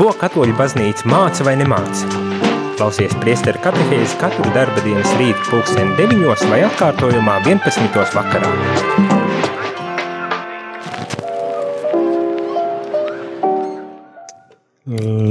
[0.00, 2.06] Ko katoļu baznīca māca vai nemāca?
[2.78, 7.98] Klausies priesteru katehēzi katru darba dienas rītu pulksteni 9 vai atkārtojumā 11.
[8.16, 8.48] vakarā.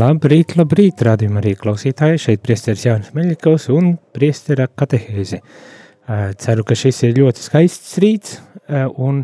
[0.04, 2.22] Labrīt, labrīt, rādījumā arī klausītāji.
[2.30, 5.42] Šeit priesteris Jānis Meļikovs un priestera katehēzi.
[6.46, 8.38] Ceru, ka šis ir ļoti skaists rīts
[9.02, 9.24] un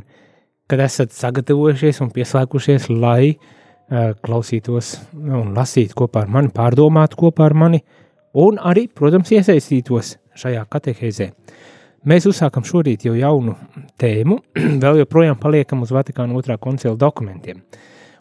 [0.66, 3.36] kad esat sagatavojušies un pieslēgušies, lai
[4.26, 7.82] klausītos un lasītu kopā ar mani, pārdomātu kopā ar mani
[8.42, 11.30] un arī, protams, iesaistītos šajā katehēzē.
[12.06, 13.56] Mēs uzsākam šorīt jau jaunu
[14.02, 14.40] tēmu,
[14.84, 17.64] vēl joprojām paliekam uz Vatikāna otrā koncila dokumentiem.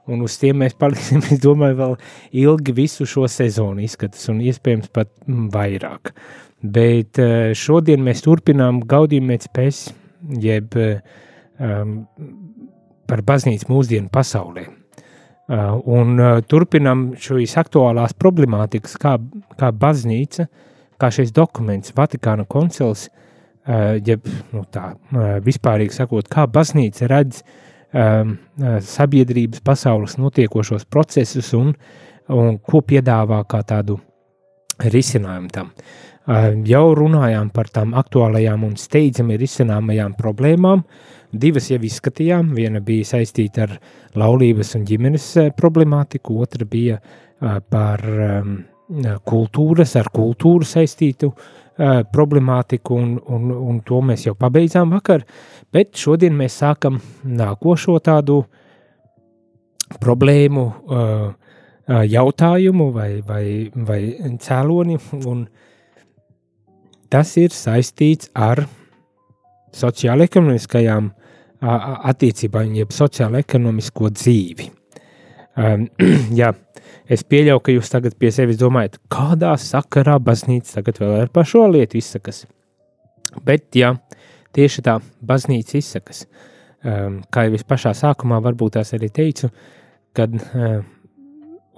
[0.09, 1.99] Un uz tiem mēs paliksim, es domāju, vēl
[2.45, 6.13] ilgi visu šo sezonu izskatās, un iespējams pat vairāk.
[6.65, 7.21] Bet
[7.61, 9.83] šodien mēs turpinām gaudījumu pēc pēc,
[10.41, 11.99] jeb um,
[13.05, 14.65] par baznīcu mūsdienu pasaulē.
[15.45, 19.19] Uh, un uh, turpinam šīs aktuālās problemātikas, kā,
[19.61, 20.47] kā baznīca,
[20.97, 24.25] kā šis dokuments, Vatikāna koncils, uh, jeb
[24.57, 24.95] nu tā,
[25.45, 28.25] vispārīgi sakot, kā baznīca redz uh,
[28.89, 31.75] sabiedrības pasaules notiekošos procesus un,
[32.33, 33.99] un ko piedāvā kā tādu
[34.81, 35.75] risinājumu tam.
[36.65, 40.81] Jau runājām par tām aktuālajām un steidzami risināmajām problēmām,
[41.35, 42.53] Divas jau izskatījām.
[42.55, 43.75] Viena bija saistīta ar
[44.19, 48.57] laulības un ģimenes eh, problemātiku, otra bija eh, par ehm,
[49.27, 55.25] kultūras, ar kultūru saistītu eh, problemātiku, un, un, un to mēs jau pabeidzām vakar.
[55.75, 58.45] Bet šodien mēs sākam nākošo tādu
[60.01, 60.63] problēmu
[62.09, 63.99] jautājumu vai, vai, vai
[64.41, 64.97] cēloni,
[65.29, 65.43] un
[67.13, 68.65] tas ir saistīts ar
[69.77, 71.11] sociāla-ekonomiskajām
[71.63, 74.71] attiecībām, jeb sociālo-ekonomisko dzīvi.
[75.57, 75.87] Um,
[76.41, 76.51] jā,
[77.07, 81.47] es pieļauju, ka jūs tagad pie sevis domājat, kādā sakarā baznīca tagad vēl ar par
[81.49, 82.45] šo lietu izsakas.
[83.45, 83.95] Bet, jā,
[84.55, 86.25] tieši tā baznīca izsakas.
[86.85, 89.49] Um, kā jau es pašā sākumā varbūt tās arī teicu,
[90.15, 90.83] kad, um,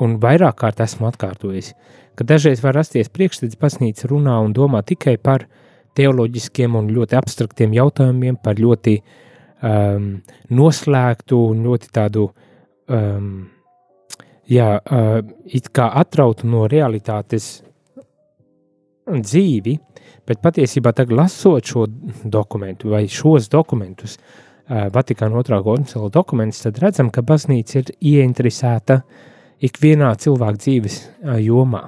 [0.02, 1.76] un vairāk kārt esmu atkārtojis,
[2.18, 5.46] ka dažreiz var rasties priekšstats baznīca runā un domā tikai par
[5.96, 9.22] teoloģiskiem un ļoti abstraktiem jautājumiem, par ļoti uh,
[9.62, 10.08] um,
[10.56, 12.26] noslēgtu un ļoti tādu,
[12.92, 13.30] um,
[14.50, 17.60] jā, uh, it kā atrautu no realitātes
[19.06, 19.76] dzīvi,
[20.26, 21.86] bet patiesībā tagad lasot šo
[22.24, 29.00] dokumentu vai šos dokumentus, uh, Vatikāna otrā koncila dokumentus, tad redzam, ka baznīca ir ieinteresēta
[29.66, 31.86] ikvienā cilvēka dzīves uh, jomā.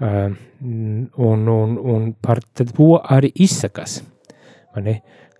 [0.00, 4.00] Uh, un, un, un par to arī izsakas.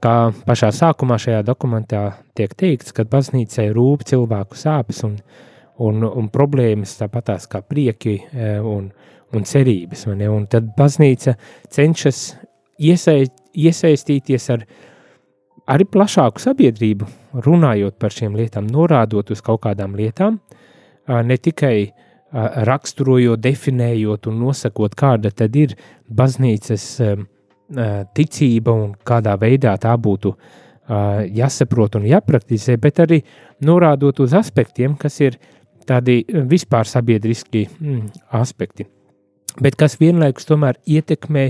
[0.01, 0.15] Kā
[0.47, 2.03] pašā sākumā šajā dokumentā
[2.39, 5.19] tiek teikts, ka baznīcai rūp cilvēku sāpes un,
[5.77, 8.89] un, un problēmas, tāpatās kā prieki e, un,
[9.37, 10.07] un cerības.
[10.09, 11.37] Un tad baznīca
[11.69, 12.23] cenšas
[12.81, 14.65] iesaist, iesaistīties ar
[15.71, 17.09] arī plašāku sabiedrību,
[17.45, 20.41] runājot par šīm lietām, norādot uz kaut kādām lietām,
[21.07, 21.91] ne tikai
[22.33, 25.75] raksturojot, definējot un nosakot, kāda tad ir
[26.07, 26.87] baznīcas
[28.15, 30.35] ticība un kādā veidā tā būtu
[31.31, 33.21] jāsaprot un jāpraktizē, bet arī
[33.67, 35.37] norādot uz aspektiem, kas ir
[35.87, 38.09] tādi vispār sabiedriski mm,
[38.41, 38.87] aspekti,
[39.63, 41.47] bet kas vienlaikus tomēr ietekmē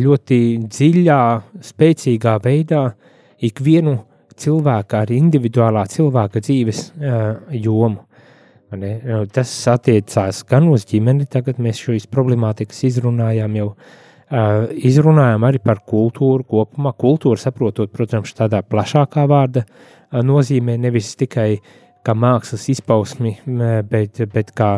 [0.00, 0.38] ļoti
[0.70, 1.22] dziļā,
[1.66, 2.84] spēcīgā veidā
[3.42, 3.96] ikvienu
[4.40, 6.84] cilvēka, arī individuālā cilvēka dzīves
[7.58, 8.06] jomu.
[9.34, 13.98] Tas attiecās gan uz ģimeni, tagad mēs šīs problemātikas izrunājām jau uh,
[14.30, 16.92] Uh, izrunājām arī par kultūru kopumā.
[16.94, 21.56] Kultūra, saprotot, protams, tādā plašākā vārda uh, nozīmē nevis tikai
[22.06, 23.34] kā mākslas izpausmi,
[23.90, 24.68] bet, bet kā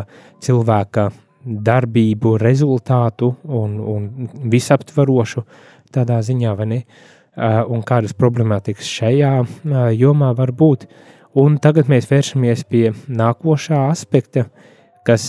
[0.43, 1.05] cilvēka
[1.45, 4.09] darbību, rezultātu un, un
[4.51, 5.45] visaptvarošu
[5.93, 6.81] tādā ziņā, vai ne?
[7.71, 9.31] Un kādas problemātikas šajā
[9.95, 10.83] jomā var būt.
[11.39, 14.49] Un tagad mēs vēršamies pie nākošā aspekta,
[15.07, 15.23] kas,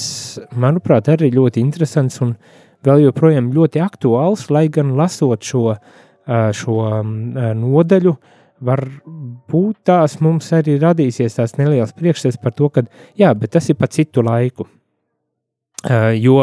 [0.50, 5.74] manuprāt, arī ļoti interesants un uh, vēl joprojām ļoti aktuāls, lai gan lasot šo,
[6.58, 6.78] šo
[7.60, 8.14] nodaļu,
[8.64, 12.84] varbūt tās mums arī radīsies tās nelielas priekšstats par to, ka
[13.18, 14.68] jā, bet tas ir pa citu laiku.
[16.16, 16.38] Jo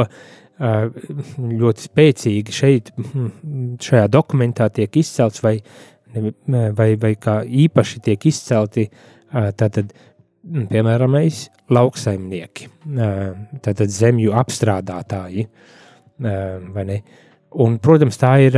[0.61, 2.91] ļoti spēcīgi šeit,
[3.81, 5.55] šajā dokumentā tiek izcelts, vai,
[6.13, 8.85] vai, vai kā īpaši tiek izcelti
[9.31, 9.95] tātad,
[10.45, 11.17] piemēram,
[11.71, 12.69] lauksaimnieki,
[13.65, 15.80] tātad zemju apstrādātāji, uh?
[16.21, 18.57] Un, protams, tā ir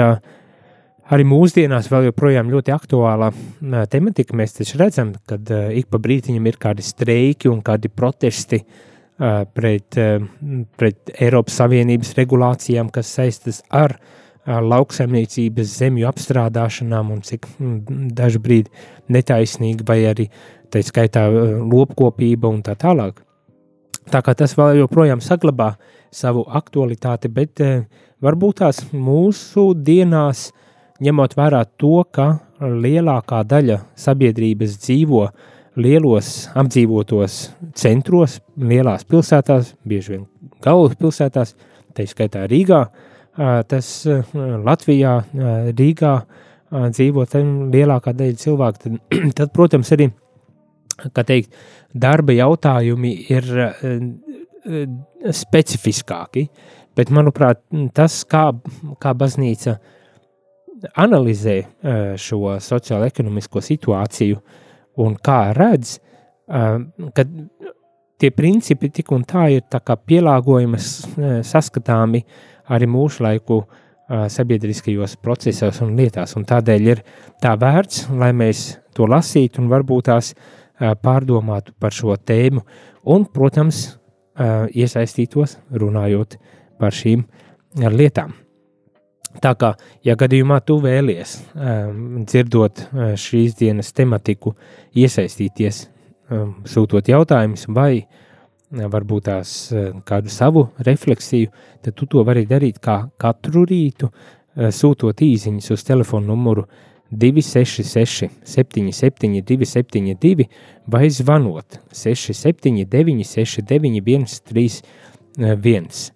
[1.14, 3.32] arī mūsdienās vēl joprojām ļoti aktuāla
[3.92, 4.36] tematika.
[4.38, 5.40] Mēs taču redzam, ka
[5.74, 8.62] ik pa brītiņam ir kādi streiki un kādi protesti
[9.54, 10.00] pret,
[10.78, 13.98] pret Eiropas Savienības regulācijām, kas saistas ar
[14.44, 17.48] lauksaimniecības zemju apstrādāšanām un cik
[18.18, 18.74] daži brīdi
[19.14, 20.28] netaisnīgi vai arī
[20.74, 23.22] tā skaitā lopkopība un tā tālāk.
[24.12, 25.74] Tā kā tas vēl joprojām saglabā
[26.14, 27.62] savu aktualitāti, bet
[28.24, 30.52] varbūt tās mūsu dienās,
[31.04, 32.28] ņemot vērā to, ka
[32.62, 35.26] lielākā daļa sabiedrības dzīvo
[35.80, 37.38] lielos apdzīvotos
[37.80, 40.28] centros, lielās pilsētās, bieži vien
[40.64, 41.56] galvaspilsētās,
[41.98, 42.84] tā skaitā Rīgā,
[43.70, 43.90] tas
[44.34, 45.18] Latvijā,
[45.74, 46.14] Rīgā
[46.74, 47.26] dzīvo
[47.74, 49.00] lielākā daļa cilvēku, tad,
[49.40, 50.10] tad, protams, arī,
[51.02, 51.56] kā teikt,
[51.94, 53.50] darba jautājumi ir
[55.34, 56.48] specifiskāki,
[56.96, 57.64] bet, manuprāt,
[57.96, 58.50] tas, kā,
[59.02, 59.78] kā baznīca
[61.00, 61.58] analizē
[62.20, 64.60] šo sociālo-ekonomisko situāciju, uh,
[65.02, 65.98] un kā redz,
[66.48, 67.26] ka
[68.22, 70.90] tie principi tik un tā ir tā pielāgojamas,
[71.48, 72.24] saskatāmi
[72.74, 73.64] arī mūsu laiku
[74.08, 77.02] sabiedriskajos procesos un lietās, un tādēļ ir
[77.42, 80.34] tā vērts, lai mēs to lasītu un varbūt tās
[81.04, 82.64] pārdomātu par šo tēmu,
[83.10, 83.86] un, protams,
[84.74, 86.38] iesaistītos runājot
[86.82, 87.26] par šīm
[87.94, 88.34] lietām.
[89.42, 89.72] Tā kā,
[90.06, 91.40] ja gadījumā tu vēlies,
[92.28, 92.84] dzirdot
[93.18, 94.54] šīs dienas tematiku,
[94.94, 95.88] iesaistīties,
[96.70, 98.06] sūtot jautājumus vai
[98.74, 99.56] varbūt tās
[100.06, 101.50] kādu savu refleksiju,
[101.82, 104.10] tad tu to vari darīt kā katru rītu,
[104.54, 106.68] sūtot īsiņas uz telefonu numuru
[107.14, 110.48] 266, 77, 272
[110.86, 116.12] vai zvanot 679, 691, 31.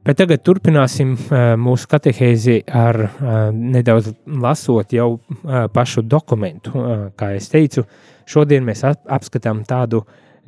[0.00, 6.72] Bet tagad turpināsim uh, mūsu katehēzi ar uh, nedaudz lasot jau uh, pašu dokumentu.
[7.20, 7.84] Kā jau teicu,
[8.24, 10.00] šodien mēs ap apskatām tādu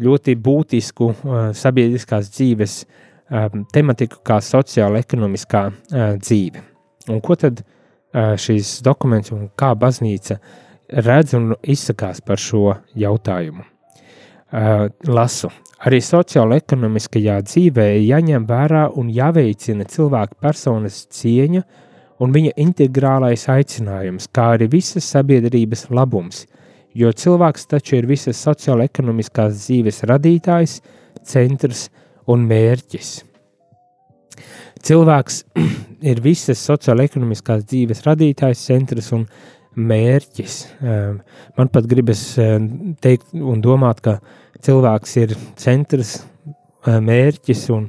[0.03, 1.11] ļoti būtisku
[1.55, 2.79] sabiedriskās dzīves
[3.73, 6.65] tematiku kā sociāla-ekonomiskā uh, dzīve.
[7.13, 7.69] Un ko tad uh,
[8.13, 10.39] šīs dokuments un kā baznīca
[10.93, 13.65] redz un izsakās par šo jautājumu?
[15.09, 15.49] Lasu.
[15.83, 21.63] Arī sociālo-ekonomiskajā dzīvē jāņem vērā un jāveicina cilvēka personas cieņa
[22.23, 26.45] un viņa integrālais aicinājums, kā arī visas sabiedrības labums,
[26.95, 30.79] jo cilvēks taču ir visas sociālo-ekonomiskās dzīves radītājs,
[31.27, 31.89] centrs
[32.31, 33.17] un mērķis.
[34.83, 35.43] Cilvēks
[36.11, 39.27] ir visas sociālo-ekonomiskās dzīves radītājs, centrs un
[39.77, 40.57] mērķis.
[40.85, 41.21] Ehm,
[41.57, 44.19] man pat gribas ehm, teikt un domāt, ka
[44.63, 46.19] cilvēks ir centrs,
[46.87, 47.89] eh, mērķis un,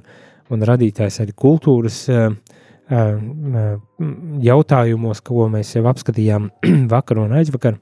[0.54, 2.06] un radītājs arī kultūras
[4.44, 6.50] jautājumos, ko mēs jau apskatījām
[6.94, 7.80] vakar un aizvakar.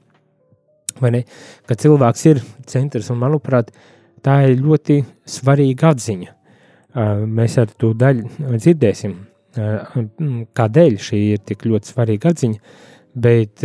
[1.02, 3.72] Ka cilvēks ir centrs, un manuprāt,
[4.22, 6.41] tā ir ļoti svarīga atziņa.
[6.92, 9.14] Mēs ar to daļu dzirdēsim,
[10.56, 12.74] kādēļ šī ir tik ļoti svarīga atziņa,
[13.24, 13.64] bet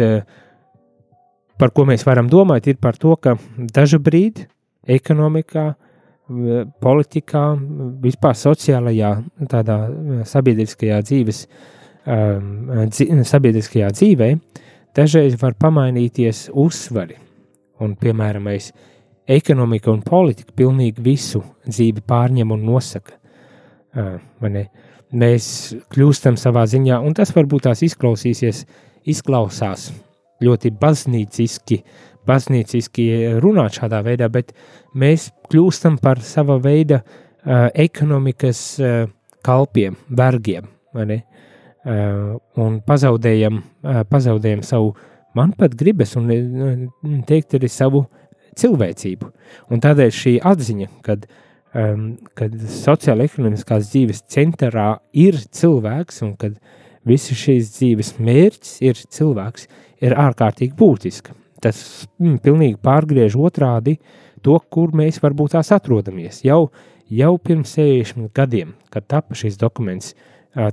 [1.59, 4.47] par ko mēs varam domāt, ir par to, ka dažu brīdi
[4.87, 5.67] ekonomikā,
[6.83, 7.43] politikā,
[8.03, 9.13] vispār sociālajā,
[9.51, 9.77] tādā
[10.27, 11.45] sabiedriskajā dzīves,
[13.27, 14.33] sabiedriskajā dzīvē,
[14.95, 17.19] dažreiz var pamainīties uzsvari.
[17.83, 18.49] Un, piemēram,
[19.27, 23.19] ekonomika un politika pilnīgi visu dzīvi pārņem un nosaka.
[23.97, 24.19] Uh,
[25.11, 25.47] mēs
[25.93, 28.65] kļūstam savā ziņā, un tas varbūt tās izklausīsies,
[29.07, 29.91] izklausās
[30.43, 31.81] ļoti baznīciski,
[32.27, 33.07] baznīciski
[33.41, 34.53] runāt šādā veidā, bet
[34.93, 39.07] mēs kļūstam par sava veida uh, ekonomikas uh,
[39.47, 44.93] kalpiem, vergiem, uh, un pazaudējam, uh, pazaudējam savu,
[45.37, 48.05] man pat gribas, un uh, teikt arī savu
[48.57, 49.31] cilvēcību.
[49.71, 51.27] Un tādēļ šī atziņa, kad,
[51.77, 52.05] um,
[52.37, 56.57] kad sociāla ekonomiskās dzīves centrā ir cilvēks, un kad
[57.07, 59.67] visi šīs dzīves mērķis ir cilvēks,
[60.03, 63.97] ir ārkārtīgi būtiska tas mm, pilnīgi pārgriež otrādi
[64.45, 66.43] to, kur mēs varbūt tās atrodamies.
[66.45, 66.67] Jau,
[67.09, 70.13] jau pirms 60 gadiem, kad tapa šis dokuments,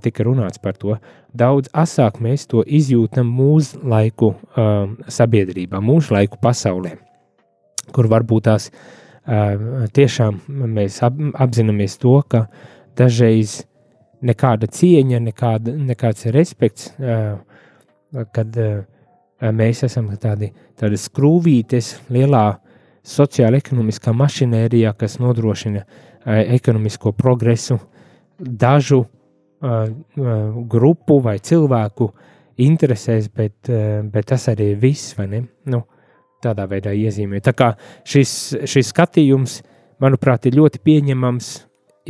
[0.04, 0.96] tika runāts par to,
[1.36, 6.94] daudz asāk mēs to izjūtam mūsu laiku uh, sabiedrībā, mūsu laiku pasaulē,
[7.92, 12.46] kur varbūt tās uh, tiešām mēs ap, apzināmies to, ka
[12.98, 13.62] dažreiz
[14.24, 16.92] nekāda cieņa, nekāda, nekāds respekts,
[18.32, 18.58] kad
[19.40, 20.50] mēs esam tādi,
[20.80, 22.44] tādi skrūvītes lielā
[23.04, 25.84] sociāla ekonomiskā mašinērijā, kas nodrošina
[26.24, 27.78] ekonomisko progresu
[28.38, 29.04] dažu
[30.68, 32.10] grupu vai cilvēku
[32.64, 33.68] interesēs, bet,
[34.12, 35.42] bet tas arī ir viss, vai ne?
[35.68, 35.82] Nu,
[36.44, 37.40] tādā veidā iezīmē.
[37.44, 37.72] Tā kā
[38.08, 38.32] šis,
[38.68, 39.60] šis skatījums
[40.02, 41.52] manuprāt, ir ļoti pieņemams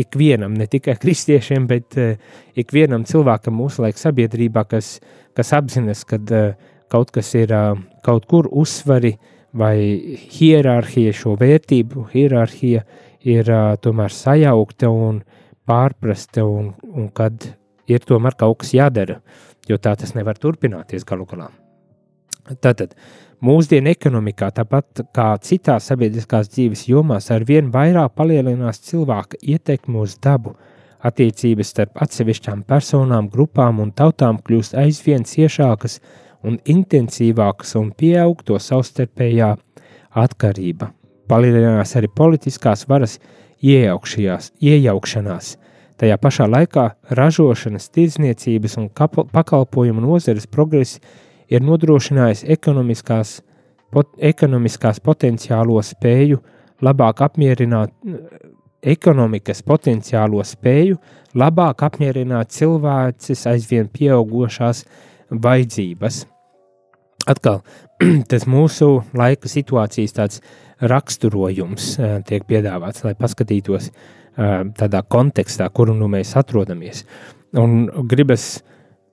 [0.04, 2.14] ikvienam, ne tikai kristiešiem, bet uh,
[2.58, 4.98] ikvienam cilvēkam mūsu laika sabiedrībā, kas,
[5.36, 9.14] kas apzinas, ka uh, kaut kas ir uh, kaut kur uzsvari
[9.54, 9.76] vai
[10.34, 12.82] hierarhija, šo vērtību hierarhija
[13.24, 15.22] ir uh, tomēr sajaukta un
[15.64, 17.46] pārprasta, un, un kad
[17.88, 19.20] ir tomēr kaut kas jādara,
[19.68, 21.48] jo tā tas nevar turpināties galu galā.
[22.60, 22.92] Tātad
[23.42, 30.18] mūsdienu ekonomikā, tāpat kā citās sabiedriskās dzīves jomās, ar vien vairāk palielinās cilvēka ietekmi uz
[30.22, 30.54] dabu.
[31.04, 36.00] Attiecības starp atsevišķām personām, grupām un tautām kļūst aizvien ciešākas
[36.44, 39.56] un intensīvākas un pieaug to savstarpējā
[40.24, 40.92] atkarība.
[41.28, 43.18] Palielinās arī politiskās varas
[43.64, 45.56] iejaukšanās.
[45.94, 48.88] Tajā pašā laikā ražošanas, tirdzniecības un
[49.32, 50.98] pakalpojumu nozares progress
[51.48, 53.38] ir nodrošinājis ekonomiskās,
[53.92, 56.40] pot, ekonomiskās potenciālo spēju
[56.84, 57.94] labāk apmierināt
[58.84, 60.98] ekonomikas potenciālo spēju
[61.38, 64.84] labāk apmierināt cilvēces aizvien pieaugušās
[65.44, 66.24] vajadzības.
[67.30, 67.62] Atkal,
[68.30, 70.42] tas mūsu laika situācijas tāds
[70.84, 71.94] raksturojums
[72.28, 73.90] tiek piedāvāts, lai paskatītos
[74.34, 77.04] tādā kontekstā, kuru nu mēs atrodamies.
[77.56, 78.58] Un gribas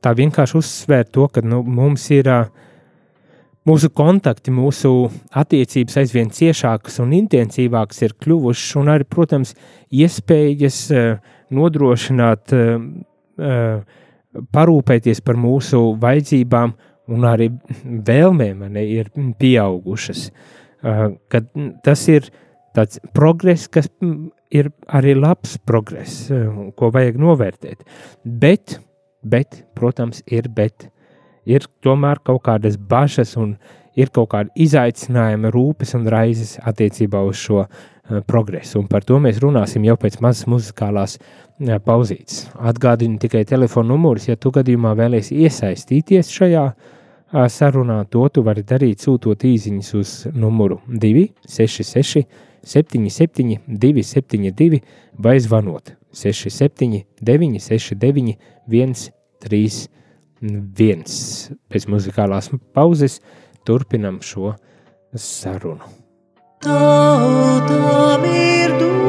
[0.01, 2.29] tā vienkārši uzsvērt to, ka nu, mums ir
[3.67, 4.91] mūsu kontakti, mūsu
[5.37, 9.53] attiecības aizvien ciešākas un intensīvākas ir kļuvušas, un arī, protams,
[9.93, 10.83] iespējas
[11.53, 12.55] nodrošināt,
[14.55, 16.73] parūpēties par mūsu vajadzībām
[17.11, 17.49] un arī
[17.83, 20.29] vēlmēm ne, ir pieaugušas.
[20.81, 21.49] Kad
[21.85, 22.29] tas ir
[22.75, 23.89] tāds progress, kas
[24.51, 26.29] ir arī labs progress,
[26.77, 27.83] ko vajag novērtēt.
[28.23, 28.79] Bet
[29.23, 30.89] bet, protams, ir, bet
[31.45, 33.55] ir tomēr kaut kādas bažas un
[33.97, 38.79] ir kaut kāda izaicinājuma, rūpes un raizes attiecībā uz šo uh, progresu.
[38.79, 42.45] Un par to mēs runāsim jau pēc mazas muzikālās uh, pauzītes.
[42.55, 48.63] Atgādinu tikai telefonu numurus, ja tu gadījumā vēlies iesaistīties šajā uh, sarunā, to tu vari
[48.67, 52.27] darīt sūtot īziņas uz numuru 266
[52.61, 54.83] 77 272
[55.17, 58.37] vai zvanot 67 969
[58.69, 61.03] 131.
[61.71, 63.19] Pēc muzikālās pauzes
[63.67, 64.53] turpinam šo
[65.15, 65.85] sarunu.
[66.61, 69.00] Tautam ir dota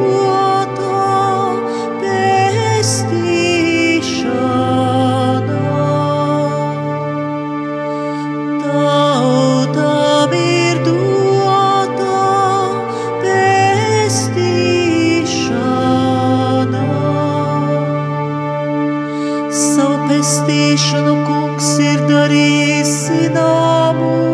[19.53, 24.32] Savu pestīšanu kungs ir darījis zināmu.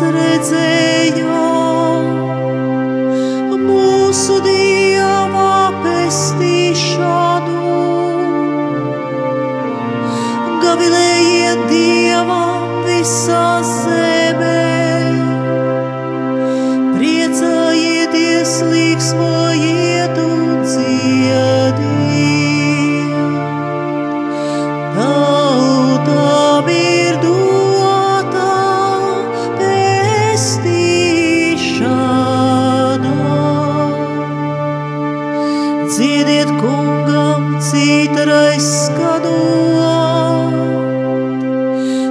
[0.00, 0.67] 忘れず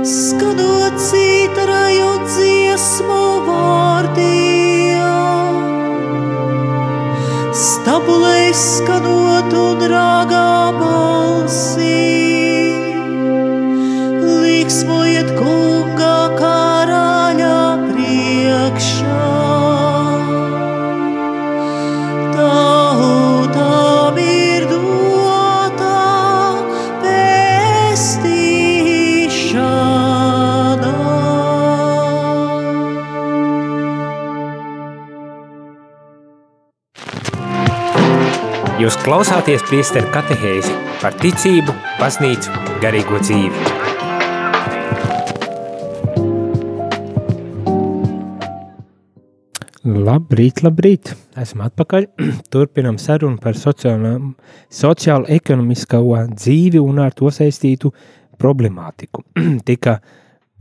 [0.08, 4.96] skanot citarai un dziesmu vārdiem.
[7.52, 12.07] Stabulei skanot un rāgā balsī,
[39.18, 40.70] klausāties priesteru katehēzi
[41.02, 43.58] par ticību, baznīcu, garīgo dzīvi.
[50.06, 51.18] Labrīt, labrīt!
[51.34, 52.06] Esam atpakaļ.
[52.54, 55.98] Turpinam sarunu par sociālo-ekonomisko
[56.36, 57.90] dzīvi un ar to saistītu
[58.38, 59.26] problemātiku.
[59.72, 59.98] Tika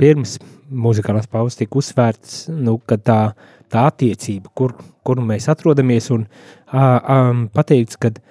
[0.00, 3.36] pirms muzikālās pauzes tika uzsvērts, nu, ka tā,
[3.68, 4.72] tā attiecība, kur,
[5.04, 6.24] kur mēs atrodamies, un
[6.72, 8.22] a, a, pateikts, ka uh,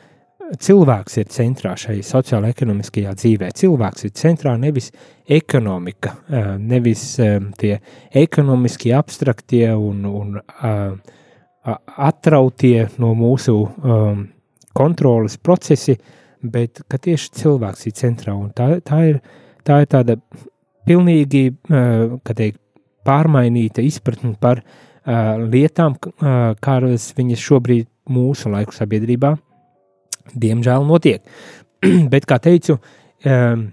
[0.62, 3.52] cilvēks ir centrā šai sociālo-ekonomiskajā dzīvē.
[3.58, 4.92] Cilvēks ir centrā nevis
[5.26, 6.16] ekonomika,
[6.62, 7.06] nevis
[7.60, 7.78] tie
[8.14, 10.36] ekonomiski abstraktie un, un
[12.10, 13.58] atrautie no mūsu
[14.76, 15.98] kontrolas procesi,
[16.42, 18.36] bet tieši cilvēks ir centrā.
[18.58, 19.22] Tā, tā, ir,
[19.66, 20.20] tā ir tāda
[20.86, 22.62] pilnīgi teikt,
[23.06, 24.64] pārmainīta izpratne par
[25.06, 25.98] lietām,
[26.66, 29.36] kādas viņas šobrīd mūsu laiku sabiedrībā
[30.34, 31.24] diemžēl notiek.
[32.12, 32.78] Bet, kā teicu,
[33.26, 33.68] um,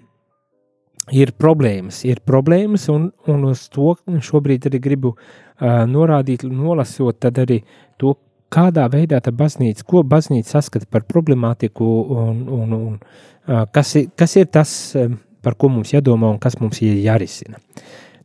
[1.13, 3.95] ir problēmas, ir problēmas, un, un uz to
[4.29, 7.63] šobrīd arī gribu uh, norādīt, nolasot arī
[8.01, 8.17] to,
[8.53, 11.89] kādā veidā tā baznīca, ko baznīca saskata par problemātiku,
[12.23, 16.39] un, un, un uh, kas, ir, kas ir tas, um, par ko mums jādomā un
[16.43, 17.59] kas mums ir jārisina.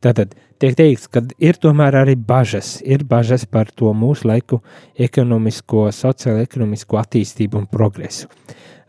[0.03, 4.62] Tātad tiek teikts, ka ir tomēr arī bažas, ir bažas par to mūsu laiku
[5.08, 8.28] ekonomisko, sociālo-ekonomisko attīstību un progresu.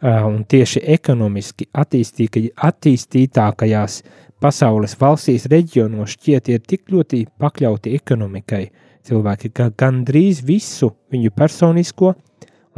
[0.03, 4.03] Un tieši ekonomiski attīstītākajās
[4.39, 8.65] pasaules valstīs reģionos šķiet ir tik ļoti pakļauti ekonomikai
[9.09, 12.15] cilvēki, ka gandrīz visu viņu personisko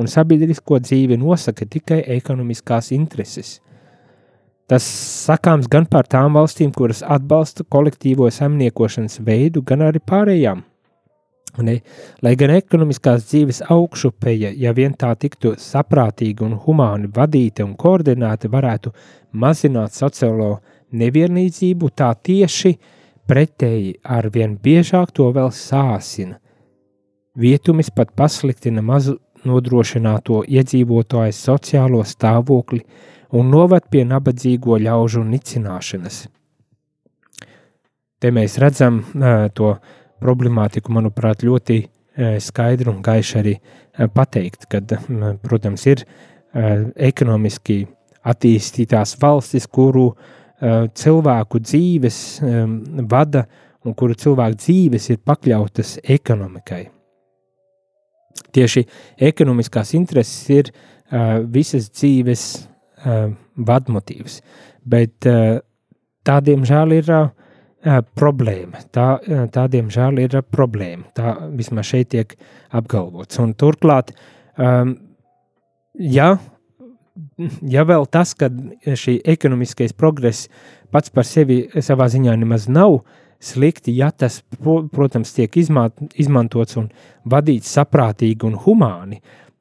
[0.00, 3.60] un sabiedrisko dzīvi nosaka tikai ekonomiskās intereses.
[4.70, 4.84] Tas
[5.26, 10.62] sakāms gan par tām valstīm, kuras atbalsta kolektīvo saimniekošanas veidu, gan arī pārējām.
[11.66, 11.80] Ne,
[12.22, 18.46] lai gan ekonomiskās dzīves augšupeja, ja vien tā tiktu saprātīgi un humāni vadīta un koordinēta,
[18.52, 18.92] varētu
[19.42, 20.52] mazināt sociālo
[20.94, 22.76] nevienlīdzību, tā tieši
[23.26, 26.38] pretēji ar vien biežāk to vēl sāsina.
[27.34, 32.84] Vietumis pat pasliktina mazu nodrošināto iedzīvotāju sociālo stāvokli,
[33.36, 36.24] un noved pie nabadzīgo ļaužu nicināšanas.
[38.20, 39.00] Te mēs redzam
[39.56, 39.74] to
[40.20, 41.78] problemātiku, manuprāt, ļoti
[42.42, 43.54] skaidri un gaiši arī
[44.12, 44.92] pateikt, kad,
[45.40, 46.04] protams, ir
[47.00, 47.86] ekonomiski
[48.28, 50.10] attīstītās valstis, kuru
[50.60, 52.18] cilvēku dzīves
[53.08, 53.46] vada
[53.86, 56.82] un kuru cilvēku dzīves ir pakļautas ekonomikai.
[58.52, 58.84] Tieši
[59.30, 60.72] ekonomiskās intereses ir
[61.48, 62.44] visas dzīves
[63.04, 64.40] uh, vadmotīvs.
[64.88, 65.60] Bet uh,
[66.26, 67.30] tā, diemžēl, ir uh,
[68.18, 68.84] problēma.
[68.94, 71.08] Tā, uh, tā, diemžēl, ir uh, problēma.
[71.16, 72.36] Tā vismaz šeit tiek
[72.76, 73.40] apgalvots.
[73.42, 74.12] Un turklāt,
[74.56, 74.96] um,
[75.94, 76.34] ja,
[77.66, 78.50] ja vēl tas, ka
[78.84, 80.50] šī ekonomiskais progress
[80.90, 83.00] pats par sevi savā ziņā nemaz nav
[83.40, 84.42] slikti, ja tas,
[84.92, 86.90] protams, tiek izmantots un
[87.30, 89.20] vadīts saprātīgi un humāni,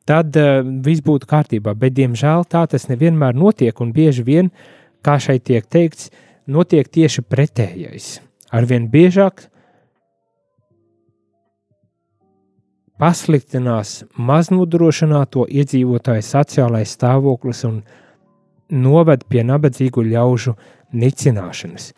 [0.10, 1.76] tad uh, viss būtu kārtībā.
[1.78, 4.50] Bet, diemžēl, tā tas nevienmēr notiek, un bieži vien,
[5.06, 6.10] kā šeit tiek teikts,
[6.50, 8.18] notiek tieši pretējais.
[8.50, 9.46] Arvien biežāk
[13.00, 17.80] pasliktinās maznodrošināto iedzīvotāju sociālais stāvoklis un
[18.70, 20.56] noved pie nabadzīgu ļaužu
[20.94, 21.94] nicināšanas.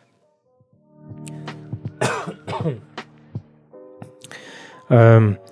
[4.92, 5.34] um,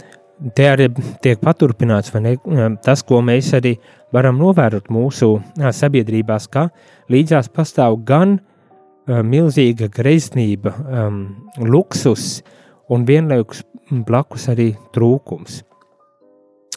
[0.56, 0.90] te arī
[1.24, 2.36] tiek paturpināts ne,
[2.84, 3.76] tas, ko mēs arī
[4.16, 5.36] varam novērot mūsu
[5.76, 6.70] sabiedrībās, ka
[7.12, 11.20] līdzās pastāv gan uh, milzīga greznība, um,
[11.60, 12.40] luksus
[12.90, 13.64] un vienlaikus
[14.08, 15.64] blakus arī trūkums.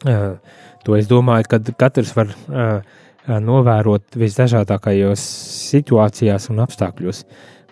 [0.03, 0.37] Uh,
[0.83, 2.83] to es domāju, ka katrs var uh,
[3.23, 5.23] novērot visdažādākajos
[5.71, 7.23] situācijās un apstākļos.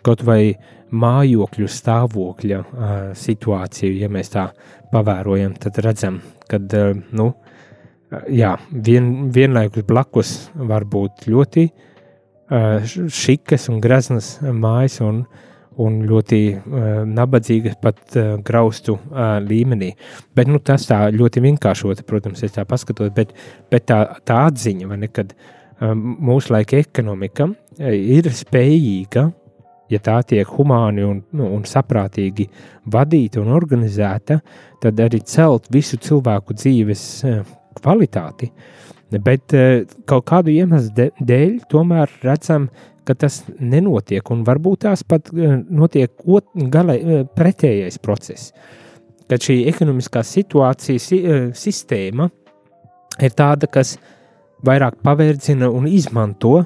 [0.07, 0.55] Kaut vai
[0.91, 4.49] mājokļu stāvokļa uh, situāciju, ja mēs tā
[4.91, 7.31] pavērojam, tad redzam, ka uh, nu,
[8.33, 15.23] jā, vien, vienlaikus blakus var būt ļoti uh, šikas un greznas mājas un,
[15.81, 19.93] un ļoti uh, nabadzīgas pat uh, graustu uh, līmenī.
[20.37, 23.35] Bet nu, tas tā ļoti vienkāršoti, protams, es tā paskatos, bet,
[23.71, 27.49] bet tā, tā atziņa, vai ne, kad uh, mūsu laika ekonomika
[27.79, 29.31] ir spējīga
[29.91, 32.47] ja tā tiek humāni un, nu, un saprātīgi
[32.91, 34.41] vadīta un organizēta,
[34.83, 37.41] tad arī celt visu cilvēku dzīves eh,
[37.81, 38.51] kvalitāti.
[39.11, 42.69] Bet eh, kaut kādu iemeslu dēļ tomēr redzam,
[43.05, 46.97] ka tas nenotiek, un varbūt tās pat eh, notiek ot, gala,
[47.37, 48.53] pretējais process.
[49.31, 52.27] Kad šī ekonomiskā situācija, sistēma
[53.23, 53.95] ir tāda, kas
[54.67, 56.57] vairāk pavērdzina un izmanto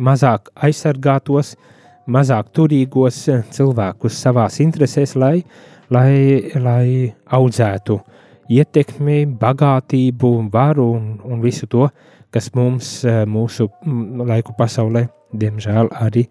[0.00, 1.75] mazāk aizsargātos, uh,
[2.06, 3.22] mazāk turīgos
[3.54, 5.40] cilvēkus savās interesēs, lai,
[5.90, 7.98] lai, lai audzētu
[8.52, 11.88] ietekmi, bagātību, varu un, un visu to,
[12.36, 13.00] kas mums
[13.32, 13.70] mūsu
[14.28, 16.26] laiku pasaulē, diemžēl, arī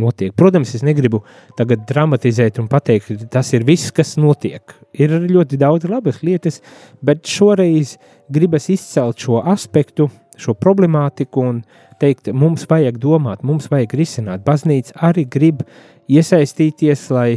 [0.00, 0.32] notiek.
[0.36, 1.22] Protams, es negribu
[1.58, 4.74] tagad dramatizēt un pateikt, ka tas ir viss, kas notiek.
[4.96, 6.60] Ir ļoti daudz labas lietas,
[7.04, 7.96] bet šoreiz
[8.32, 10.08] gribas izcelt šo aspektu,
[10.40, 11.62] šo problemātiku un
[12.00, 14.44] teikt, mums vajag domāt, mums vajag risināt.
[14.46, 15.64] Baznīca arī grib
[16.10, 17.30] iesaistīties, lai,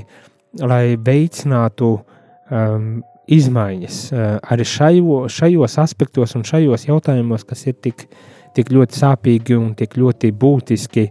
[0.61, 8.07] lai veicinātu um, izmaiņas uh, arī šajo, šajos aspektos un šajos jautājumos, kas ir tik,
[8.55, 11.05] tik ļoti sāpīgi un tik ļoti būtiski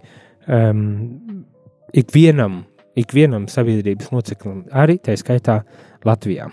[0.48, 0.82] um,
[1.96, 2.64] ikvienam,
[2.98, 5.62] ikvienam sabiedrības loceklim, arī tā skaitā
[6.04, 6.50] Latvijā.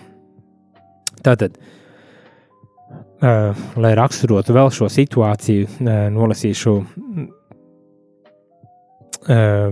[1.26, 6.86] Tātad, uh, lai raksturotu vēl šo situāciju, uh, nolasīšu uh,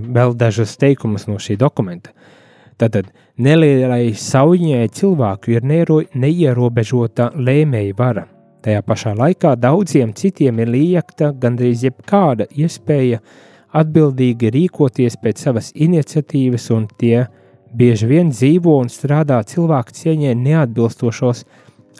[0.04, 2.12] vēl dažus teikumus no šī dokumenta.
[2.78, 3.10] Tātad,
[3.42, 8.28] nelielai sauņai cilvēku ir neiro, neierobežota lēmēja vara.
[8.62, 13.22] Tajā pašā laikā daudziem citiem ir liekta gandrīz jebkāda iespēja
[13.78, 17.26] atbildīgi rīkoties pēc savas iniciatīvas, un tie
[17.74, 21.46] bieži vien dzīvo un strādā cilvēku cieņai neatbilstošos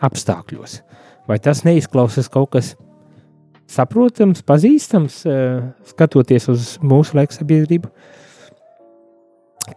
[0.06, 0.82] apstākļos.
[1.28, 2.76] Vai tas neizklausās kaut kas
[3.68, 5.60] saprotams, pazīstams, eh,
[5.90, 7.90] skatoties uz mūsu laiku sabiedrību?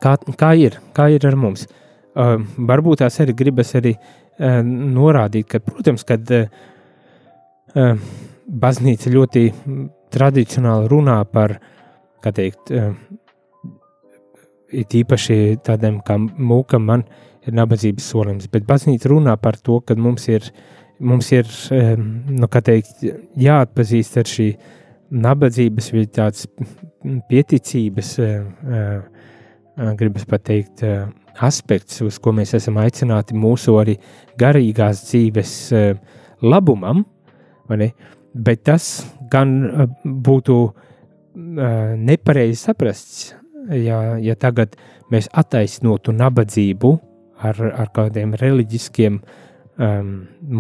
[0.01, 0.79] Kā, kā ir?
[0.95, 1.67] Kā ir ar mums?
[2.11, 8.09] Uh, varbūt tās arī gribas arī uh, norādīt, ka, protams, kad uh,
[8.47, 9.45] baznīca ļoti
[10.11, 11.69] tradicionāli runā par uh,
[12.21, 12.93] kā teikt, eh,
[14.71, 17.03] it īpaši tādiem kā mūkam, man
[17.45, 18.51] ir nabadzības solījums.
[18.51, 20.45] Bet baznīca runā par to, ka mums ir,
[20.99, 23.03] mums ir eh, nu, teikt,
[23.37, 24.51] jāatpazīst ar šī
[25.11, 26.47] nabadzības vai tādas
[27.29, 29.01] pieticības, eh,
[29.97, 30.83] gribas pateikt,
[31.41, 33.97] aspekts, uz ko mēs esam aicināti mūsu arī
[34.39, 35.53] garīgās dzīves
[36.43, 37.05] labumam,
[37.67, 38.89] bet tas
[39.31, 39.53] gan
[40.03, 40.57] būtu
[42.01, 43.31] nepareizi saprasts,
[43.71, 44.75] ja, ja tagad
[45.11, 46.91] mēs attaisnotu nabadzību
[47.41, 50.11] ar, ar kādiem reliģiskiem um,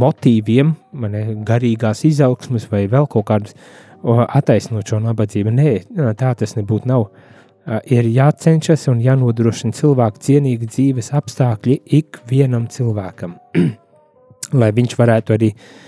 [0.03, 0.73] motīviem,
[1.11, 3.57] ne, garīgās izaugsmes vai vēl kaut kādus
[4.01, 5.53] attaisnot šo nabadzību.
[5.53, 5.73] Nē,
[6.17, 7.05] tā tas nebūtu nav.
[7.11, 7.30] Uh,
[7.65, 13.35] ir jācenšas un jānodrošina cilvēku cienīgi dzīves apstākļi ikvienam cilvēkam,
[14.61, 15.81] lai viņš varētu arī, uh,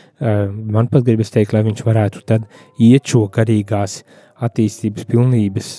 [0.51, 2.45] man pat gribas teikt, lai viņš varētu tad
[2.77, 4.03] iet šo garīgās
[4.43, 5.69] attīstības pilnības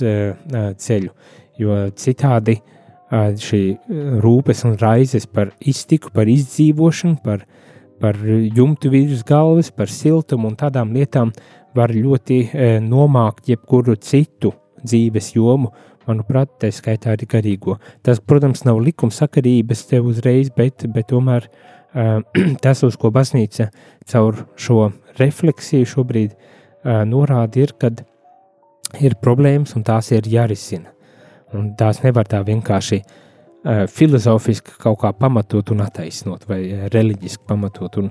[0.80, 1.10] ceļu,
[1.60, 2.56] jo citādi
[3.12, 3.62] šī
[4.24, 7.44] rūpes un raizes par iztiku, par izdzīvošanu, par,
[8.00, 11.34] par jumtu virs galvas, par siltumu un tādām lietām
[11.76, 12.40] var ļoti
[12.82, 15.72] nomākt jebkuru citu dzīves jomu,
[16.08, 17.78] manuprāt, tā skaitā arī garīgo.
[18.04, 21.48] Tas, protams, nav likumsakarības tev uzreiz, bet, bet tomēr
[22.64, 23.70] tas, uz ko baznīca
[24.10, 26.34] caur šo refleksiju šobrīd
[27.08, 28.02] norāda, ir, kad
[29.00, 30.92] ir problēmas un tās ir jārisina.
[31.54, 37.46] Un tās nevar tā vienkārši uh, filozofiski kaut kā pamatot un attaisnot, vai uh, reliģiski
[37.46, 38.10] pamatot un,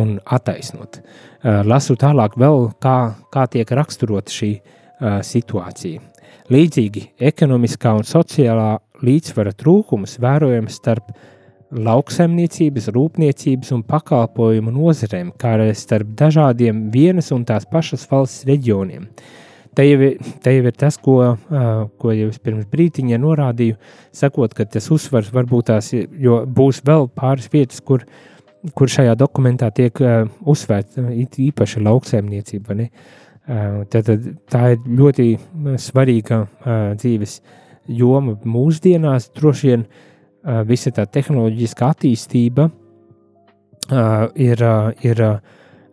[0.00, 1.02] un attaisnot.
[1.02, 2.96] Uh, lasu tālāk, vēl kā,
[3.32, 6.00] kā tiek raksturota šī uh, situācija.
[6.50, 8.72] Līdzīgi ekonomiskā un sociālā
[9.06, 11.12] līdzsvara trūkums vērojams starp
[11.70, 19.06] lauksaimniecības, rūpniecības un pakalpojumu nozarēm, kā arī starp dažādiem vienas un tās pašas valsts reģioniem.
[19.78, 20.08] Te jau,
[20.42, 21.14] te jau ir tas, ko,
[22.02, 23.78] ko jau pirms brīdiņa norādīju,
[24.10, 25.92] sakot, ka tas uzsvars varbūt tās,
[26.58, 28.02] būs vēl pāris vietas, kur,
[28.74, 30.02] kur šajā dokumentā tiek
[30.42, 32.74] uzsvērta īpaši lauksēmniecība.
[32.74, 33.16] Uh,
[33.90, 35.26] tad, tad tā ir ļoti
[35.80, 37.40] svarīga uh, dzīves
[37.90, 39.30] joma mūsdienās.
[39.34, 45.40] Droši vien uh, visa tā tehnoloģiskā attīstība uh, ir, uh, ir uh,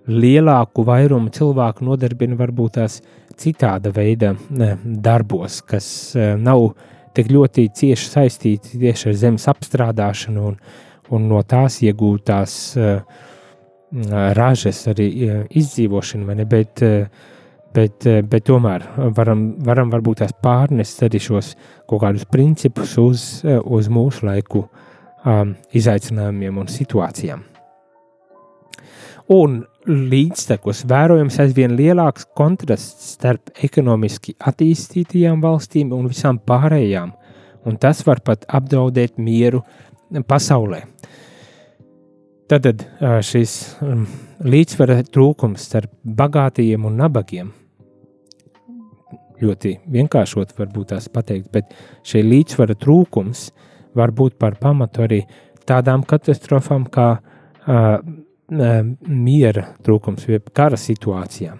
[0.07, 3.01] lielāku vairumu cilvēku nodarbina varbūt tās
[3.37, 6.71] citāda veida darbos, kas nav
[7.13, 10.55] tik ļoti cieši saistīti tieši ar zemes apstrādāšanu un,
[11.13, 12.55] un no tās iegūtās
[14.39, 15.09] ražas arī
[15.59, 16.83] izdzīvošanu, bet,
[17.75, 18.85] bet, bet tomēr
[19.17, 21.53] varam, varam varbūt tās pārnest arī šos
[21.89, 24.65] kaut kādus principus uz, uz mūsu laiku
[25.25, 27.43] um, izaicinājumiem un situācijām.
[29.33, 37.11] Un līdztekus vērojams aizvien lielāks kontrasts starp ekonomiski attīstītajām valstīm un visām pārējām,
[37.67, 39.63] un tas var pat apdraudēt mieru
[40.27, 40.85] pasaulē.
[42.47, 42.83] Tad
[43.27, 43.53] šis
[44.47, 47.49] līdzsvara trūkums starp bagātiem un nabagiem,
[49.41, 51.75] ļoti vienkāršot varbūt tās pateikt, bet
[52.07, 53.49] šī līdzsvara trūkums
[53.97, 55.19] var būt par pamatu arī
[55.67, 57.99] tādām katastrofām kā uh,
[58.49, 61.59] miera trūkums vai kara situācijām.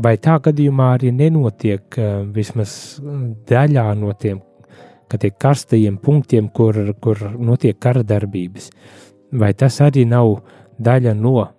[0.00, 1.98] Vai tā gadījumā arī nenotiek
[2.32, 2.96] vismaz
[3.48, 4.40] daļā no tiem
[5.12, 8.70] karstajiem punktiem, kur, kur notiek kara darbības?
[9.32, 10.34] Vai tas arī nav
[10.82, 11.52] daļa no uh,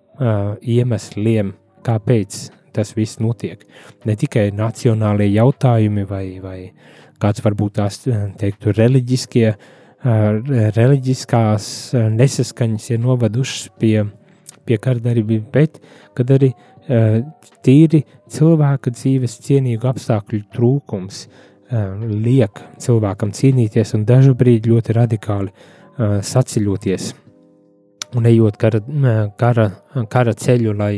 [0.62, 1.54] iemesliem,
[1.86, 2.36] kāpēc
[2.74, 3.64] tas viss notiek?
[4.06, 6.58] Ne tikai nacionālie jautājumi vai, vai
[7.22, 8.02] kāds varbūt tās
[8.38, 9.72] teiktu reliģiskie uh,
[10.04, 14.04] reliģiskās nesaskaņas ir novadušas pie,
[14.64, 15.80] pie kardarbības, bet
[16.14, 16.52] kad arī
[17.64, 21.24] tīri cilvēka dzīves cienīgu apstākļu trūkums
[21.72, 25.54] liek cilvēkam cīnīties un dažu brīdi ļoti radikāli
[26.28, 27.14] saceļoties
[28.14, 28.80] un ejot kara,
[29.40, 29.70] kara,
[30.10, 30.94] kara ceļu, lai,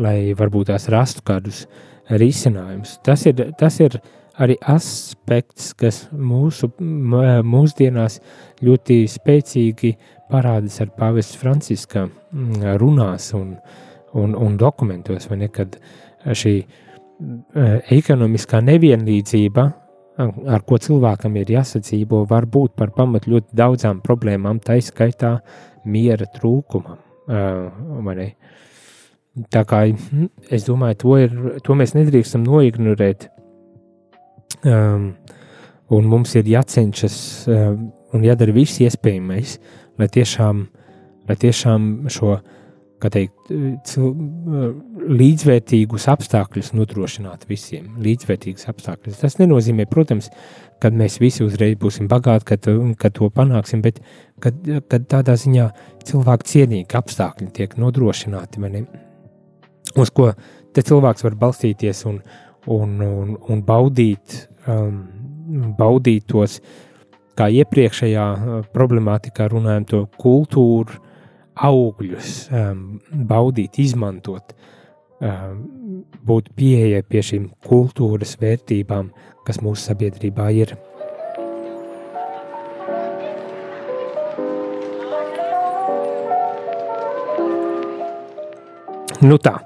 [0.00, 1.64] lai varbūt tās rastu kādus
[2.10, 2.98] risinājumus.
[3.04, 3.98] Tas ir, tas ir
[4.40, 8.20] arī aspekts, kas mūsu mūsdienās
[8.64, 9.92] ļoti spēcīgi
[10.32, 12.06] parādās ar Pāvesta Franciska
[12.80, 13.54] runās un,
[14.16, 15.76] un, un dokumentos, vai nekad
[16.24, 16.56] šī
[17.92, 19.66] ekonomiskā nevienlīdzība,
[20.22, 25.38] ar ko cilvēkam ir jāsadzīvo, var būt par pamatu ļoti daudzām problēmām, tā izskaitā
[25.84, 27.00] miera trūkumam.
[29.52, 29.84] Tā kā
[30.52, 33.30] es domāju, to, ir, to mēs nedrīkstam noignorēt
[34.62, 35.14] Um,
[35.90, 37.16] un mums ir jācenšas
[37.50, 39.56] um, un jādara viss iespējamais,
[39.98, 40.60] lai tiešām,
[41.28, 42.36] lai tiešām šo
[43.02, 43.50] teikt,
[43.88, 44.12] cil,
[45.10, 47.96] līdzvērtīgus apstākļus nodrošināt visiem.
[48.04, 49.18] Līdzvērtīgus apstākļus.
[49.24, 50.30] Tas nenozīmē, protams,
[50.82, 52.68] ka mēs visi uzreiz būsim bagāti, kad,
[52.98, 54.00] kad to panāksim, bet
[54.42, 54.58] kad,
[54.90, 55.68] kad tādā ziņā
[56.08, 58.62] cilvēku cienīgi apstākļi tiek nodrošināti,
[60.02, 60.32] uz ko
[60.72, 62.22] cilvēks var balstīties un,
[62.66, 65.02] un, un, un baudīt um,
[65.78, 66.58] baudīt tos,
[67.38, 71.00] kā iepriekšējā uh, problemātikā runājam, to kultūru
[71.68, 72.84] augļus, um,
[73.28, 74.81] baudīt, izmantot, um,
[75.22, 79.12] būt pieejai pie šīm kultūras vērtībām,
[79.46, 80.74] kas mūsu sabiedrībā ir.
[89.22, 89.60] Nu tā.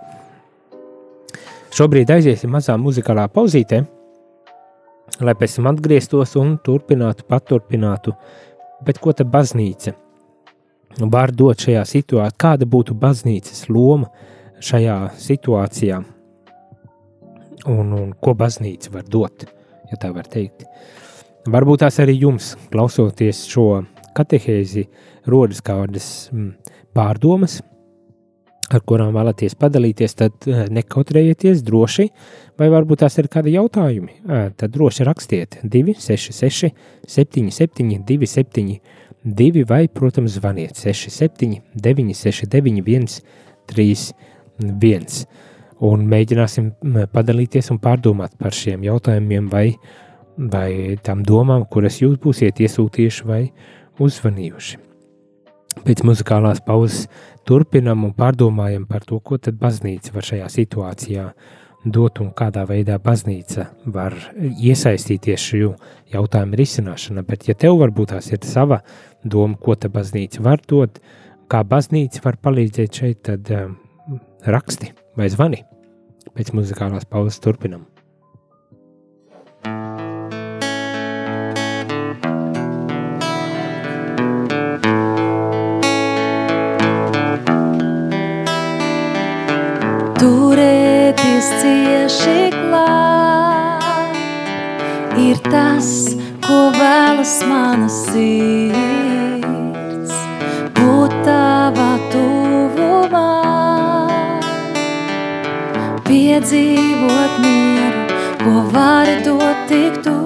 [1.76, 3.86] Šobrīd aiziesim mazā muzikālā pauzītē
[5.20, 8.14] lai pēc tam atgrieztos un turpinātu, paturpinātu.
[8.84, 9.94] Bet ko tad baznīca
[11.12, 12.36] var dot šajā situācijā?
[12.36, 14.10] Kāda būtu baznīcas loma
[14.62, 16.00] šajā situācijā?
[17.66, 19.46] Un, un ko baznīca var dot,
[19.90, 20.66] ja tā var teikt?
[21.50, 23.84] Varbūt tās arī jums, klausoties šo
[24.16, 24.86] katehēzi,
[25.30, 26.52] rodas kādas mm,
[26.96, 27.60] pārdomas,
[28.72, 32.08] ar kurām vēlaties padalīties, tad eh, nekautrējieties droši,
[32.58, 34.16] vai varbūt tās ir kādi jautājumi.
[34.18, 36.72] Eh, tad droši rakstiet 266,
[37.06, 38.78] 77, 27,
[39.26, 43.20] 2 vai, protams, zvaniet 67, 969,
[44.60, 45.26] 131.
[45.86, 46.70] Un mēģināsim
[47.12, 49.66] padalīties un pārdomāt par šiem jautājumiem vai,
[50.36, 53.42] vai tām domām, kuras jūs būsiet iesūtījuši vai
[54.00, 54.80] uzvanījuši.
[55.84, 57.04] Pēc muzikālās pauzes
[57.44, 61.28] turpinam un pārdomājam par to, ko tad baznīca var šajā situācijā
[61.84, 65.74] dot un kādā veidā baznīca var iesaistīties šajā
[66.16, 67.22] jautājuma risināšanā.
[67.28, 68.80] Bet, ja tev varbūt tās ir sava
[69.22, 71.02] doma, ko ta baznīca var dot,
[71.52, 73.76] kā baznīca var palīdzēt šeit, tad um,
[74.52, 75.64] raksti vai zvani.
[76.36, 77.86] Pēc muzikālās pauzes turpinam.
[90.16, 94.16] turēties cieši klāt,
[95.20, 95.90] ir tas,
[96.46, 99.35] ko vēlas mana sirds,
[106.26, 108.02] piedzīvot mieru,
[108.42, 110.25] ko vari dot tik tu.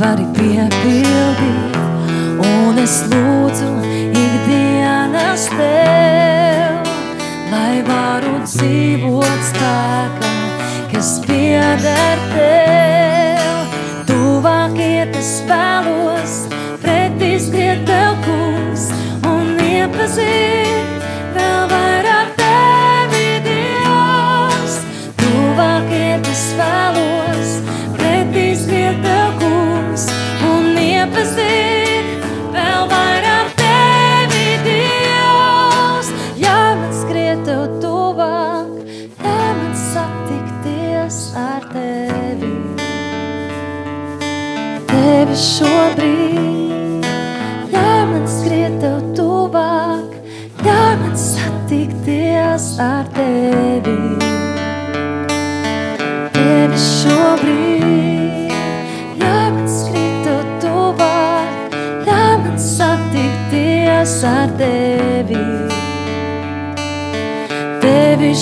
[0.00, 1.74] vari piepildīt,
[2.40, 3.68] un es lūdzu
[4.16, 6.88] ikdienas tev,
[7.52, 10.30] lai varu dzīvot spēkā,
[10.94, 13.74] kas pieder tev.
[14.08, 16.38] Tuvāk iet es vēlos,
[16.80, 18.88] pretī skriet tev kungs
[19.28, 20.49] un iepazīt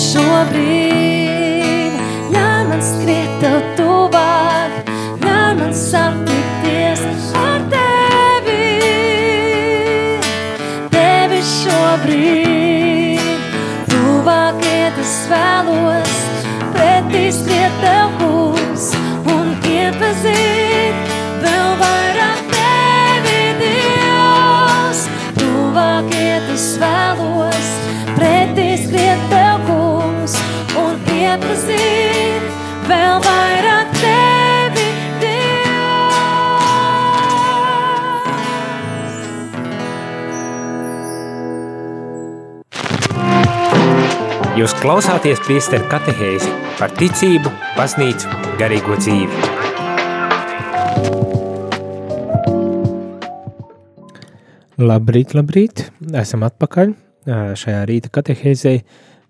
[0.09, 0.78] šobrīd,
[44.59, 48.27] Jūs klausāties priesteru katehēzi par ticību, baznīcu,
[48.59, 49.37] garīgo dzīvi.
[54.83, 55.85] Labrīt, labrīt!
[56.11, 56.91] Esam atpakaļ
[57.61, 58.75] šajā rīta katehēzē,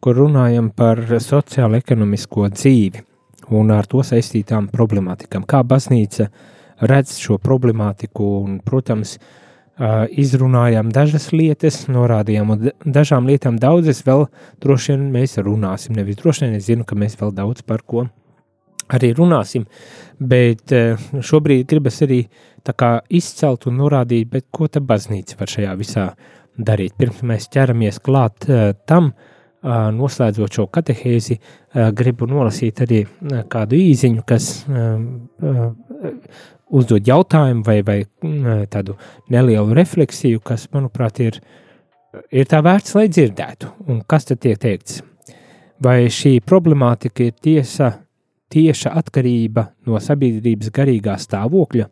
[0.01, 3.08] kur runājam par sociālo-ekonomisko dzīvi
[3.55, 5.45] un ar to saistītām problemātikām.
[5.49, 6.29] Kā baznīca
[6.89, 9.17] redz šo problemātiku un, protams,
[10.19, 12.51] izrunājām dažas lietas, norādījām
[12.83, 14.25] dažām lietām daudzas vēl
[14.59, 15.95] droši vien mēs runāsim.
[15.95, 18.09] Nevis droši vien es zinu, ka mēs vēl daudz par ko
[18.89, 19.67] arī runāsim,
[20.19, 20.73] bet
[21.23, 22.23] šobrīd gribas arī
[22.65, 26.07] tā kā izcelt un norādīt, bet ko ta baznīca var šajā visā
[26.59, 26.97] darīt.
[26.99, 28.49] Pirms mēs ķeramies klāt
[28.89, 29.28] tam, uh,
[29.63, 31.39] noslēdzot šo katehēzi,
[31.95, 33.03] gribu nolasīt arī
[33.51, 34.51] kādu īziņu, kas
[36.69, 37.99] uzdod jautājumu vai, vai
[38.71, 38.95] tādu
[39.33, 41.39] nelielu refleksiju, kas, manuprāt, ir,
[42.31, 43.73] ir tā vērts, lai dzirdētu.
[43.89, 45.01] Un kas tad tiek teikts?
[45.83, 47.93] Vai šī problemātika ir tiesa
[48.51, 51.85] tieša atkarība no sabiedrības garīgā stāvokļa,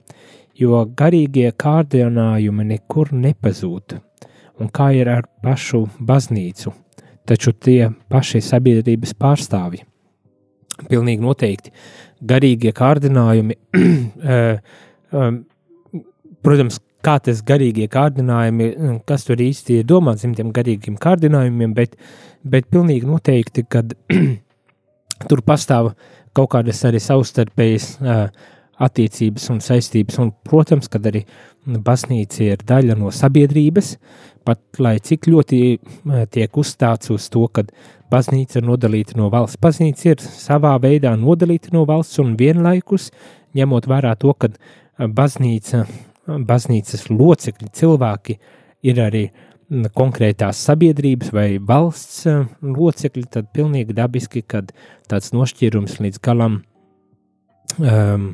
[0.58, 4.00] jo garīgie kārdinājumi nekur nepazūd.
[4.58, 6.74] Un kā ir ar pašu baznīcu,
[7.28, 9.84] taču tie paši sabiedrības pārstāvji.
[10.88, 11.74] Pilnīgi noteikti
[12.28, 13.58] garīgie kārdinājumi,
[16.46, 18.70] protams, kā tas garīgie kārdinājumi,
[19.08, 21.96] kas tur īsti ir domāts zem tiem garīgiem kārdinājumiem, bet,
[22.44, 23.96] bet pilnīgi noteikti, kad
[25.30, 25.94] tur pastāv
[26.38, 27.96] kaut kādas arī savstarpējas
[28.78, 31.24] attiecības un saistības, un, protams, kad arī
[31.66, 33.96] baznīca ir daļa no sabiedrības,
[34.48, 35.60] pat lai cik ļoti
[36.34, 37.66] tiek uzstāts uz to, ka
[38.12, 39.60] baznīca ir nodalīta no valsts.
[39.62, 43.12] Baznīca ir savā veidā nodalīta no valsts un vienlaikus,
[43.58, 44.52] ņemot vērā to, ka
[44.98, 45.84] baznīca,
[46.28, 48.40] baznīcas locekļi, cilvēki
[48.88, 49.26] ir arī
[49.68, 52.24] konkrētās sabiedrības vai valsts
[52.64, 54.72] locekļi, tad pilnīgi dabiski, kad
[55.12, 56.62] tāds nošķīrums līdz galam
[57.76, 58.30] um,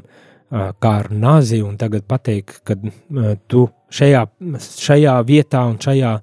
[0.54, 4.24] kā ar nāzi, un tagad pateikt, ka uh, tu šajā,
[4.60, 6.14] šajā vietā un šajā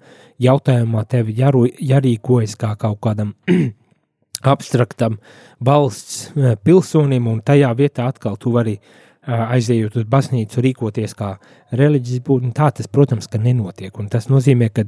[0.41, 3.35] jautājumā tev jāru, jārīkojas kā kaut kādam
[4.55, 5.19] abstraktam
[5.65, 6.31] valsts
[6.65, 11.35] pilsonim, un tajā vietā atkal tu vari uh, aizejot uz baznīcu, rīkoties kā
[11.77, 12.55] reliģijas būtne.
[12.57, 14.87] Tā tas, protams, ka nenotiek, un tas nozīmē, ka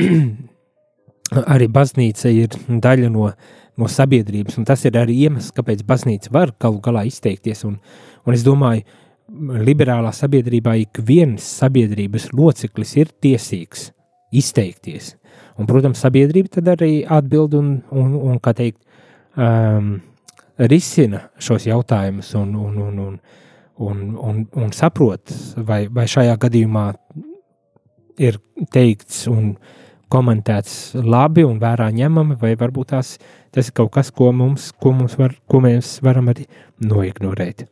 [1.54, 3.32] arī baznīca ir daļa no
[3.80, 7.78] no sabiedrības, un tas ir arī iemesls, kāpēc baznīca var galu galā izteikties, un,
[8.26, 8.84] un es domāju,
[9.64, 13.90] liberālā sabiedrībā ik viens sabiedrības loceklis ir tiesīgs
[14.34, 15.14] izteikties,
[15.58, 18.80] un, protams, sabiedrība tad arī atbild un, un, un kā teikt,
[19.36, 19.96] um,
[20.70, 23.18] risina šos jautājumus un, un, un, un,
[23.80, 24.00] un,
[24.30, 26.86] un, un saprot, vai, vai šajā gadījumā
[28.20, 28.38] ir
[28.74, 29.54] teikts un
[30.10, 33.14] komentēts labi un vērā ņemami, vai varbūt tās,
[33.54, 36.46] tas ir kaut kas, ko, mums, ko, mums var, ko mēs varam arī
[36.84, 37.66] noignorēt.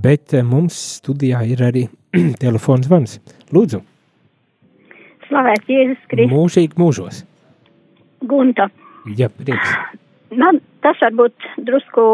[0.00, 1.86] Bet mums studijā ir arī
[2.42, 3.18] telefons zvans.
[3.54, 3.82] Lūdzu!
[5.28, 6.32] Slavēts Jēzus Kristus!
[6.34, 7.22] Mūžīgi mūžos!
[8.24, 8.70] Gunta!
[9.18, 9.76] Jā, prieks!
[10.34, 12.04] Man tas varbūt drusku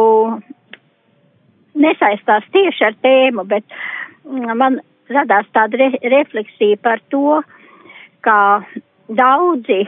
[1.81, 3.65] nesaistās tieši ar tēmu, bet
[4.27, 4.81] mm, man
[5.11, 7.41] radās tāda re refleksija par to,
[8.27, 8.37] ka
[9.19, 9.85] daudzi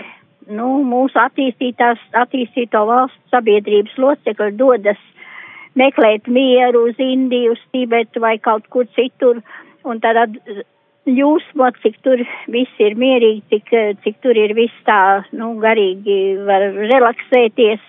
[0.51, 5.01] nu, mūsu attīstītās, attīstīto valstu sabiedrības locekļi dodas
[5.79, 9.41] meklēt mieru uz Indiju, uz Tibetu vai kaut kur citur,
[9.89, 10.37] un tad
[11.09, 13.73] jūsmot, cik tur viss ir mierīgi, cik,
[14.05, 17.83] cik tur ir viss tā, nu, garīgi var relaksēties,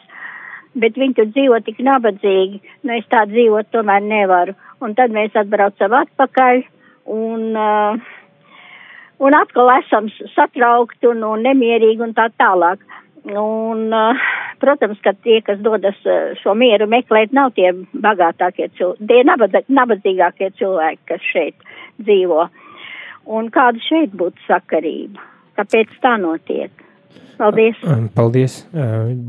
[0.80, 4.56] bet viņi tur dzīvo tik nabadzīgi, nu es tā dzīvot tomēr nevaru.
[4.84, 6.64] Un tad mēs atbraucam atpakaļ
[7.14, 8.14] un, uh,
[9.24, 12.84] un atkal esam satraukti un, un nemierīgi un tā tālāk.
[13.24, 14.24] Un, uh,
[14.60, 17.70] protams, ka tie, kas dodas uh, šo mieru meklēt, nav tie
[18.04, 21.70] bagātākie cilvēki, tie nabad, nabadzīgākie cilvēki, kas šeit
[22.04, 22.50] dzīvo.
[23.32, 25.24] Un kāda šeit būtu sakarība?
[25.56, 26.84] Kāpēc tā notiek?
[27.40, 27.80] Paldies!
[28.16, 28.58] Paldies!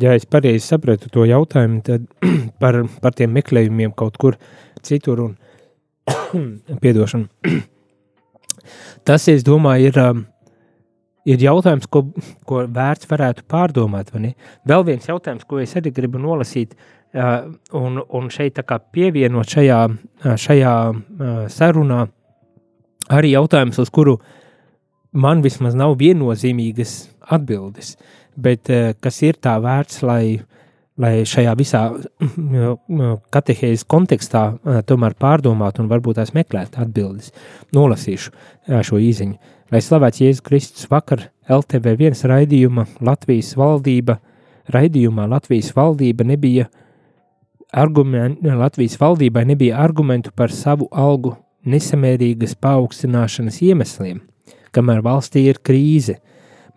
[0.03, 2.09] Ja es pareizi sapratu to jautājumu, tad
[2.63, 4.41] par, par tiem meklējumiem kaut kur
[4.83, 5.39] citur un
[6.83, 7.31] piedošanu.
[9.05, 10.25] Tas, es domāju, ir,
[11.35, 12.07] ir jautājums, ko,
[12.49, 14.13] ko vērts varētu pārdomāt.
[14.15, 16.77] Vēl viens jautājums, ko es arī gribu nolasīt,
[17.15, 18.59] un, un šeit
[18.93, 19.81] pievienot šajā,
[20.47, 20.75] šajā
[21.53, 22.07] sarunā,
[23.15, 24.19] arī jautājums, uz kuru
[25.15, 26.97] man vismaz nav viennozīmīgas
[27.35, 27.95] atbildes,
[28.35, 30.41] bet kas ir tā vērts, lai,
[31.01, 31.83] lai šajā visā
[33.35, 34.45] katehēzes kontekstā
[34.87, 37.33] tomēr pārdomātu un varbūt tās meklētu atbildes.
[37.75, 38.31] Nolasīšu
[38.87, 39.39] šo īziņu.
[39.73, 44.21] Lai slavēts Jēzus Kristus vakar LTV1 raidījuma Latvijas valdība,
[44.71, 46.69] raidījumā Latvijas valdība nebija
[47.75, 51.35] argumentu, Latvijas valdībai nebija argumentu par savu algu
[51.67, 54.21] nesamērīgas paaugstināšanas iemesliem,
[54.71, 56.21] kamēr valstī ir krīze.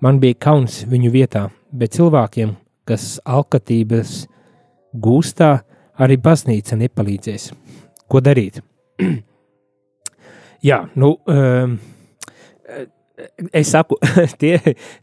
[0.02, 2.56] Man bija kauns viņu vietā, bet cilvēkiem,
[2.88, 4.24] kas alkatības
[5.04, 5.52] gūstā,
[5.98, 7.52] arī baznīca nepalīdzēs.
[8.08, 8.62] Ko darīt?
[10.68, 11.78] Jā, nu, um,
[13.54, 13.98] es saku,
[14.42, 14.58] tie,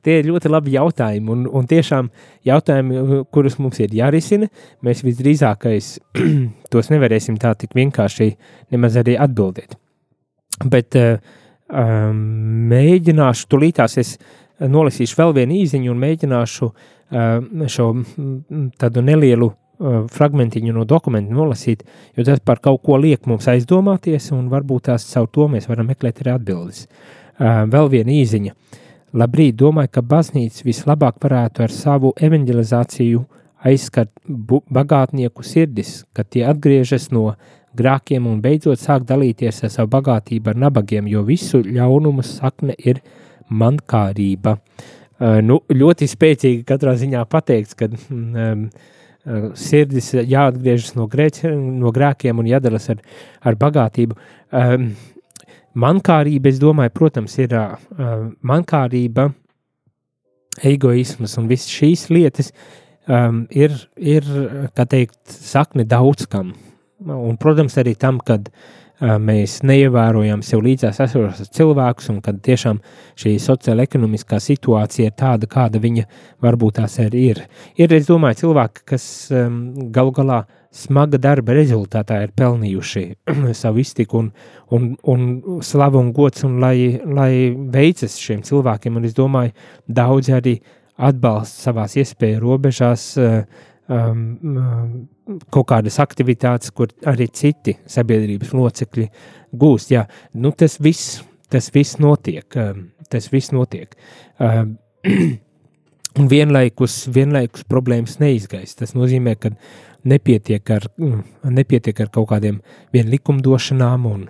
[0.04, 2.10] tie ir ļoti labi jautājumi, un, un tiešām
[2.46, 4.48] jautājumi, kurus mums ir jārisina,
[4.84, 5.94] mēs visdrīzākais
[6.72, 8.30] tos nevarēsim tā tik vienkārši
[8.74, 9.76] nemaz arī atbildēt.
[10.70, 12.18] Bet um,
[12.70, 14.16] mēģināšu, tulītās es
[14.62, 16.70] nolasīšu vēl vienu īziņu un mēģināšu
[17.14, 17.90] šo
[18.80, 19.52] tādu nelielu
[20.14, 21.82] fragmentiņu no dokumentu nolasīt,
[22.16, 25.90] jo tas par kaut ko liek mums aizdomāties, un varbūt tās caur to mēs varam
[25.90, 26.86] meklēt arī atbildes.
[27.40, 28.54] Vēl viena īziņa.
[29.14, 33.24] Labrīt, domāju, ka baznīca vislabāk varētu ar savu evanģelizāciju
[33.64, 37.32] aizskart bagātnieku sirdis, kad tie atgriežas no
[37.74, 43.00] grākiem un beidzot sāk dalīties ar savu bagātību ar nabagiem, jo visu ļaunumu sakne ir
[43.50, 44.58] mankārība.
[44.58, 48.66] Uh, nu, ļoti spēcīgi katrā ziņā pateikts, ka um,
[49.58, 53.02] sirdis jāatgriežas no, grēķi, no grēkiem un jādalās ar,
[53.46, 54.18] ar bagātību.
[54.54, 54.90] Um,
[55.78, 57.76] mankārība, es domāju, protams, ir uh,
[58.42, 59.30] mankārība,
[60.62, 62.52] egoisms un visas šīs lietas
[63.08, 64.28] um, ir, ir,
[64.76, 66.52] kā teikt, sakne daudz kam.
[67.04, 68.83] Un, protams, arī tam, kad uh,
[69.20, 72.80] mēs neievērojam sev līdzās esošos cilvēkus, un kad tiešām
[73.20, 76.04] šī sociāla ekonomiskā situācija ir tāda, kāda viņa
[76.44, 77.42] varbūt tās arī ir.
[77.80, 80.44] Ir, es domāju, cilvēki, kas um, galu galā
[80.74, 83.04] smaga darba rezultātā ir pelnījuši
[83.62, 84.30] savu iztiku un,
[84.74, 85.26] un, un
[85.62, 87.32] slavu un gods, un lai, lai
[87.74, 89.54] veicas šiem cilvēkiem, un es domāju,
[89.86, 90.58] daudzi arī
[90.94, 93.44] atbalsta savās iespēju robežās um,
[93.90, 95.08] um,
[95.52, 99.08] kaut kādas aktivitātes, kur arī citi sabiedrības locekļi
[99.56, 99.94] gūst.
[99.94, 100.04] Jā,
[100.34, 101.22] nu, tas viss,
[101.52, 102.46] tas viss notiek.
[102.60, 103.94] Um, tas viss notiek.
[104.38, 104.76] Um,
[106.18, 108.78] un vienlaikus, vienlaikus problēmas neizgaist.
[108.82, 109.54] Tas nozīmē, ka
[110.08, 111.22] nepietiek ar, mm,
[111.56, 112.60] nepietiek ar kaut kādiem
[112.92, 114.28] likumdošanām un,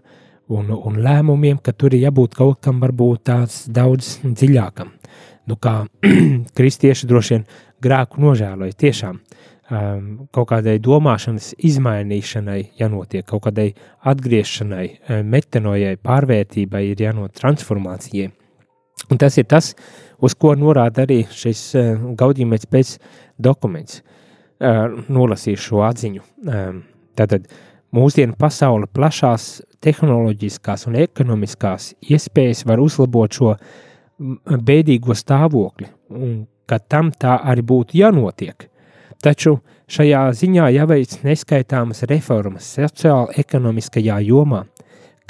[0.48, 4.92] un, un lēmumiem, ka tur ir jābūt kaut kam varbūt tāds daudz dziļākam.
[5.50, 5.82] Nu, kā
[6.56, 7.48] kristieši droši vien
[7.84, 9.20] grēku nožēloja tiešām
[9.70, 13.70] um, kaut kādai domāšanas izmainīšanai jānotiek, kaut kādai
[14.10, 18.32] atgriešanai, um, metanojai, pārvērtībai ir jānotiek transformācijai.
[19.10, 19.74] Un tas ir tas,
[20.24, 22.98] uz ko norāda arī šis uh, gaudījumais pēc
[23.38, 24.02] dokuments.
[25.08, 26.22] nolasīju šo atziņu.
[27.18, 27.48] Tātad
[27.94, 33.54] mūsdienu pasaule plašās tehnoloģiskās un ekonomiskās iespējas var uzlabot šo
[34.18, 38.68] bēdīgo stāvokli, un ka tam tā arī būtu jānotiek.
[39.24, 39.56] Taču
[39.88, 44.64] šajā ziņā jāveic neskaitāmas reformas sociāla-ekonomiskajā jomā,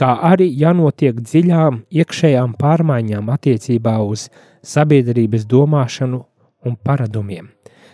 [0.01, 4.28] kā arī jānotiek dziļām iekšējām pārmaiņām attiecībā uz
[4.66, 6.24] sabiedrības domāšanu
[6.66, 7.53] un paradumiem.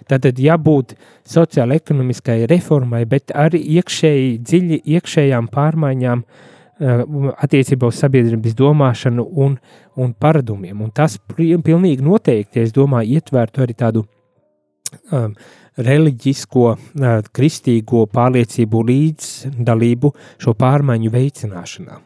[0.09, 0.97] Tātad jābūt
[1.29, 6.49] sociāla-ekonomiskai reformai, bet arī iekšēji, dziļi iekšējām pārmaiņām uh,
[6.81, 9.59] attiecībā uz sabiedrības domāšanu un,
[10.01, 10.81] un paradumiem.
[10.81, 14.07] Un tas pilnīgi noteikti, es domāju, ietvērtu arī tādu
[15.13, 15.35] um,
[15.87, 20.13] reliģisko, uh, kristīgo pārliecību līdzdalību
[20.43, 21.99] šo pārmaiņu veicināšanā.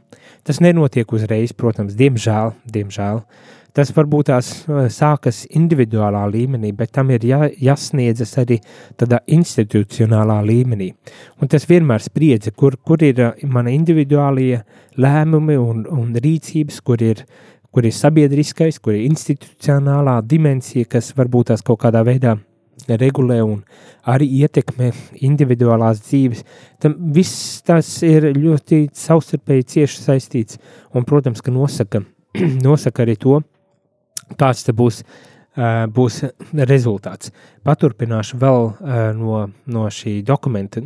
[0.45, 3.23] Tas nenotiek uzreiz, protams, diemžēl, diemžēl.
[3.75, 4.49] Tas varbūt tās
[4.95, 8.61] sākas individuālā līmenī, bet tam ir jā, jāsniedzas arī
[9.01, 10.93] tādā institucionālā līmenī.
[11.43, 13.19] Un tas vienmēr spriedzi, kur, kur ir
[13.51, 14.63] mana individuālie
[14.95, 17.27] lēmumi un, un rīcības, kur ir,
[17.75, 22.39] kur ir sabiedriskais, kur ir institucionālā dimensija, kas varbūt tās kaut kādā veidā
[22.89, 23.63] regulē un
[24.11, 24.91] arī ietekmē
[25.25, 26.45] individuālās dzīves.
[26.83, 30.59] Tam viss tas ir ļoti savstarpēji cieši saistīts
[30.93, 32.05] un, protams, ka nosaka,
[32.67, 33.41] nosaka arī to,
[34.41, 35.25] kāds būs, uh,
[35.87, 37.33] būs rezultāts.
[37.65, 38.69] Paturpināšu vēl
[39.19, 40.83] no, no šī dokumenta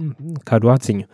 [0.46, 1.08] kādu atziņu.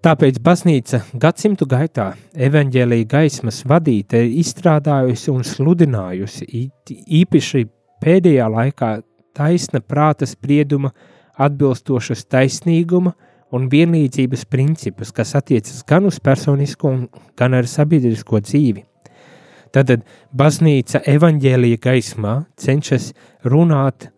[0.00, 6.46] Tāpēc baznīca gadsimtu gaitā evaņģēlīja gaismas vadīte izstrādājusi un sludinājusi
[7.20, 7.66] īpaši
[8.00, 8.94] pēdējā laikā
[9.36, 10.92] taisna prāta sprieduma
[11.40, 13.14] atbilstošas taisnīguma
[13.54, 16.92] un vienlīdzības principus, kas attiecas gan uz personisko,
[17.38, 18.84] gan arī sabiedrisko dzīvi.
[19.74, 20.02] Tātad
[20.34, 23.12] baznīca evaņģēlīja gaismā cenšas
[23.46, 24.08] runāt,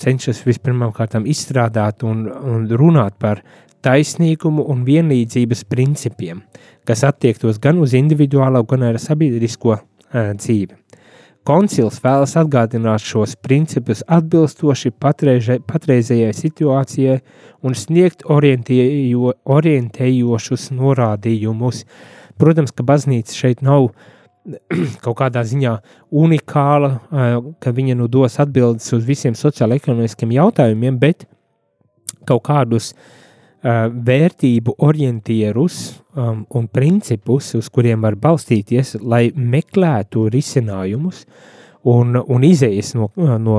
[0.00, 3.42] cenšas vispirmām kārtām izstrādāt un, un runāt par
[3.84, 6.44] taisnīgumu un vienlīdzības principiem,
[6.88, 10.81] kas attiektos gan uz individuālo, gan arī sabiedrisko uh, dzīvi.
[11.42, 17.16] Koncils vēlas atgādināt šos principus atbilstoši patreize, patreizējai situācijai
[17.66, 21.82] un sniegt orientējo, orientējošus norādījumus.
[22.38, 23.88] Protams, ka baznīca šeit nav
[25.04, 25.74] kaut kādā ziņā
[26.22, 26.92] unikāla,
[27.58, 31.26] ka viņa nu dos atbildes uz visiem sociāla-ekonomiskiem jautājumiem, bet
[32.26, 33.21] kaut kādus uh,
[33.62, 35.78] vērtību orientierus
[36.16, 41.24] um, un principus, uz kuriem var balstīties, lai meklētu risinājumus
[41.86, 43.58] un, un izējas no, no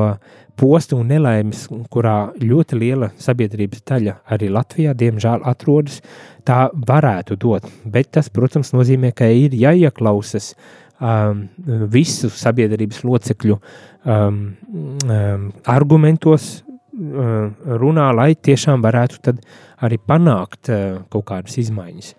[0.60, 6.02] posta un nelaimes, kurā ļoti liela sabiedrības daļa arī Latvijā, diemžēl, atrodas,
[6.46, 7.66] tā varētu dot.
[7.86, 10.54] Bet tas, protams, nozīmē, ka ir jāieklausas
[11.00, 11.48] um,
[11.94, 14.44] visu sabiedrības locekļu um,
[15.08, 16.62] um, argumentos,
[16.94, 19.34] runā, lai tiešām varētu
[19.84, 22.14] arī panākt uh, kaut kādas izmaiņas.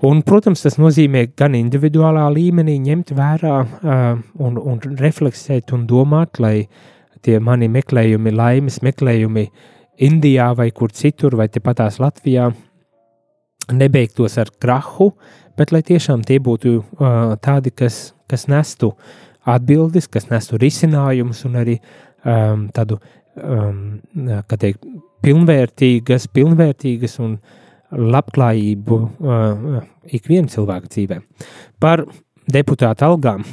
[0.00, 6.40] Un, protams, tas nozīmē gan individuālā līmenī ņemt vērā uh, un, un refleksēt un domāt,
[6.40, 6.68] lai
[7.22, 9.46] tie mani meklējumi, laimes meklējumi
[10.00, 12.46] Indijā vai kur citur, vai tepatās Latvijā,
[13.76, 15.10] nebeigtos ar krahu,
[15.60, 18.94] bet lai tiešām tie būtu uh, tādi, kas, kas nestu
[19.44, 21.76] atbildes, kas nestu risinājumus un arī
[22.24, 22.96] um, tādu,
[23.36, 24.00] um,
[24.58, 24.86] teikt,
[25.24, 27.36] pilnvērtīgas, pilnvērtīgas un
[27.90, 29.80] labklājību uh,
[30.14, 31.20] ikviena cilvēka dzīvē.
[31.82, 32.04] Par
[32.50, 33.44] deputātu algām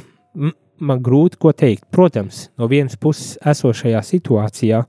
[0.78, 1.88] man grūti ko teikt.
[1.90, 4.84] Protams, no vienas puses esošajā situācijā,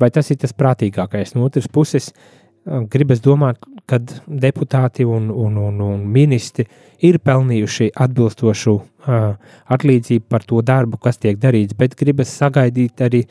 [0.00, 5.56] vai tas ir tas prātīgākais, no otras puses uh, gribas domāt, ka deputāti un, un,
[5.58, 6.66] un, un ministri
[7.02, 9.32] ir pelnījuši atbilstošu uh,
[9.74, 13.24] atlīdzību par to darbu, kas tiek darīts, bet gribas sagaidīt arī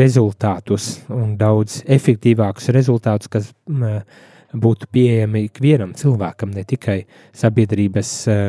[0.00, 4.00] rezultātus un daudz efektīvākus rezultātus, kas uh,
[4.56, 7.02] būtu pieejami ikvienam cilvēkam, ne tikai
[7.36, 8.42] sabiedrības uh,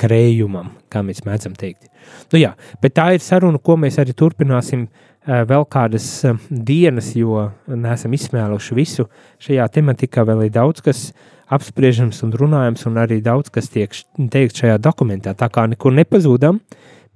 [0.00, 1.90] krējumam, kā mēs mēdzam teikt.
[2.30, 7.12] Nu, jā, bet tā ir saruna, ko mēs arī turpināsim uh, vēl kādas uh, dienas,
[7.16, 9.08] jo neesam izsmēluši visu.
[9.42, 11.02] Šajā tematikā vēl ir daudz kas
[11.50, 13.94] apspriežams un runājams, un arī daudz kas tiek
[14.30, 15.34] teikt šajā dokumentā.
[15.34, 16.60] Tā kā nekur nepazūdam,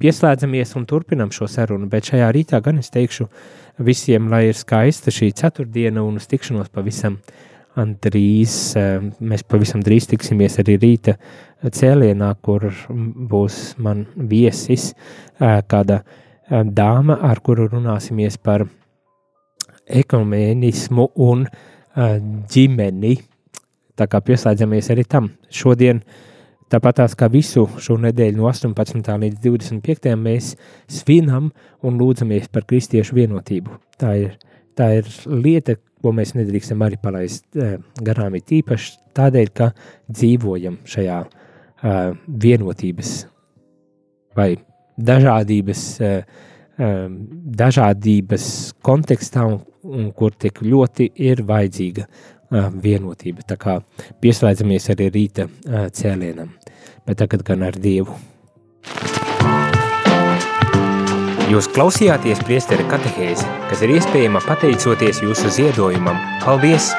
[0.02, 3.28] pieslēdzamies un turpinam šo sarunu, bet šajā rītā gan es teikšu
[3.84, 7.20] visiem, lai ir skaista šī ceturtdiena un uz tikšanos pavisam
[7.74, 11.16] drīz, eh, mēs pavisam drīz tiksimies arī rīta
[11.64, 14.92] cēlienā, kur būs man viesis
[15.40, 16.20] eh, kāda eh,
[16.51, 18.66] dāma, ar kuru runāsimies par
[19.86, 21.47] ekonomismu un
[22.51, 23.16] ģimeni.
[23.95, 25.28] Tā kā pieslēdzamies arī tam.
[25.53, 26.01] Šodien,
[26.72, 29.12] tāpat kā visu šo nedēļu no 18.
[29.22, 30.16] līdz 25.
[30.18, 30.55] mēs
[30.90, 33.78] svinam un lūdzamies par kristiešu vienotību.
[34.01, 34.34] Tā ir
[34.76, 39.70] tā ir lieta, ko mēs nedrīkstam arī palaist uh, garām, ir tīpaši tādēļ, ka
[40.11, 41.22] dzīvojam šajā
[41.84, 43.09] vienotības
[44.36, 44.55] vai
[44.97, 46.45] dažādības, uh,
[46.78, 47.16] um,
[47.62, 48.47] dažādības
[48.84, 53.47] kontekstā, un, un kur tik ļoti ir vajadzīga uh, vienotība.
[53.49, 53.78] Tā kā
[54.24, 55.49] pieslēdzamies arī rīta
[55.95, 56.55] cēlienam,
[57.07, 58.16] bet tagad gan ar Dievu.
[61.53, 66.18] Jūs klausījāties priesteri katehēzi, kas ir iespējama pateicoties jūsu ziedojumam.
[66.42, 66.95] Paldies!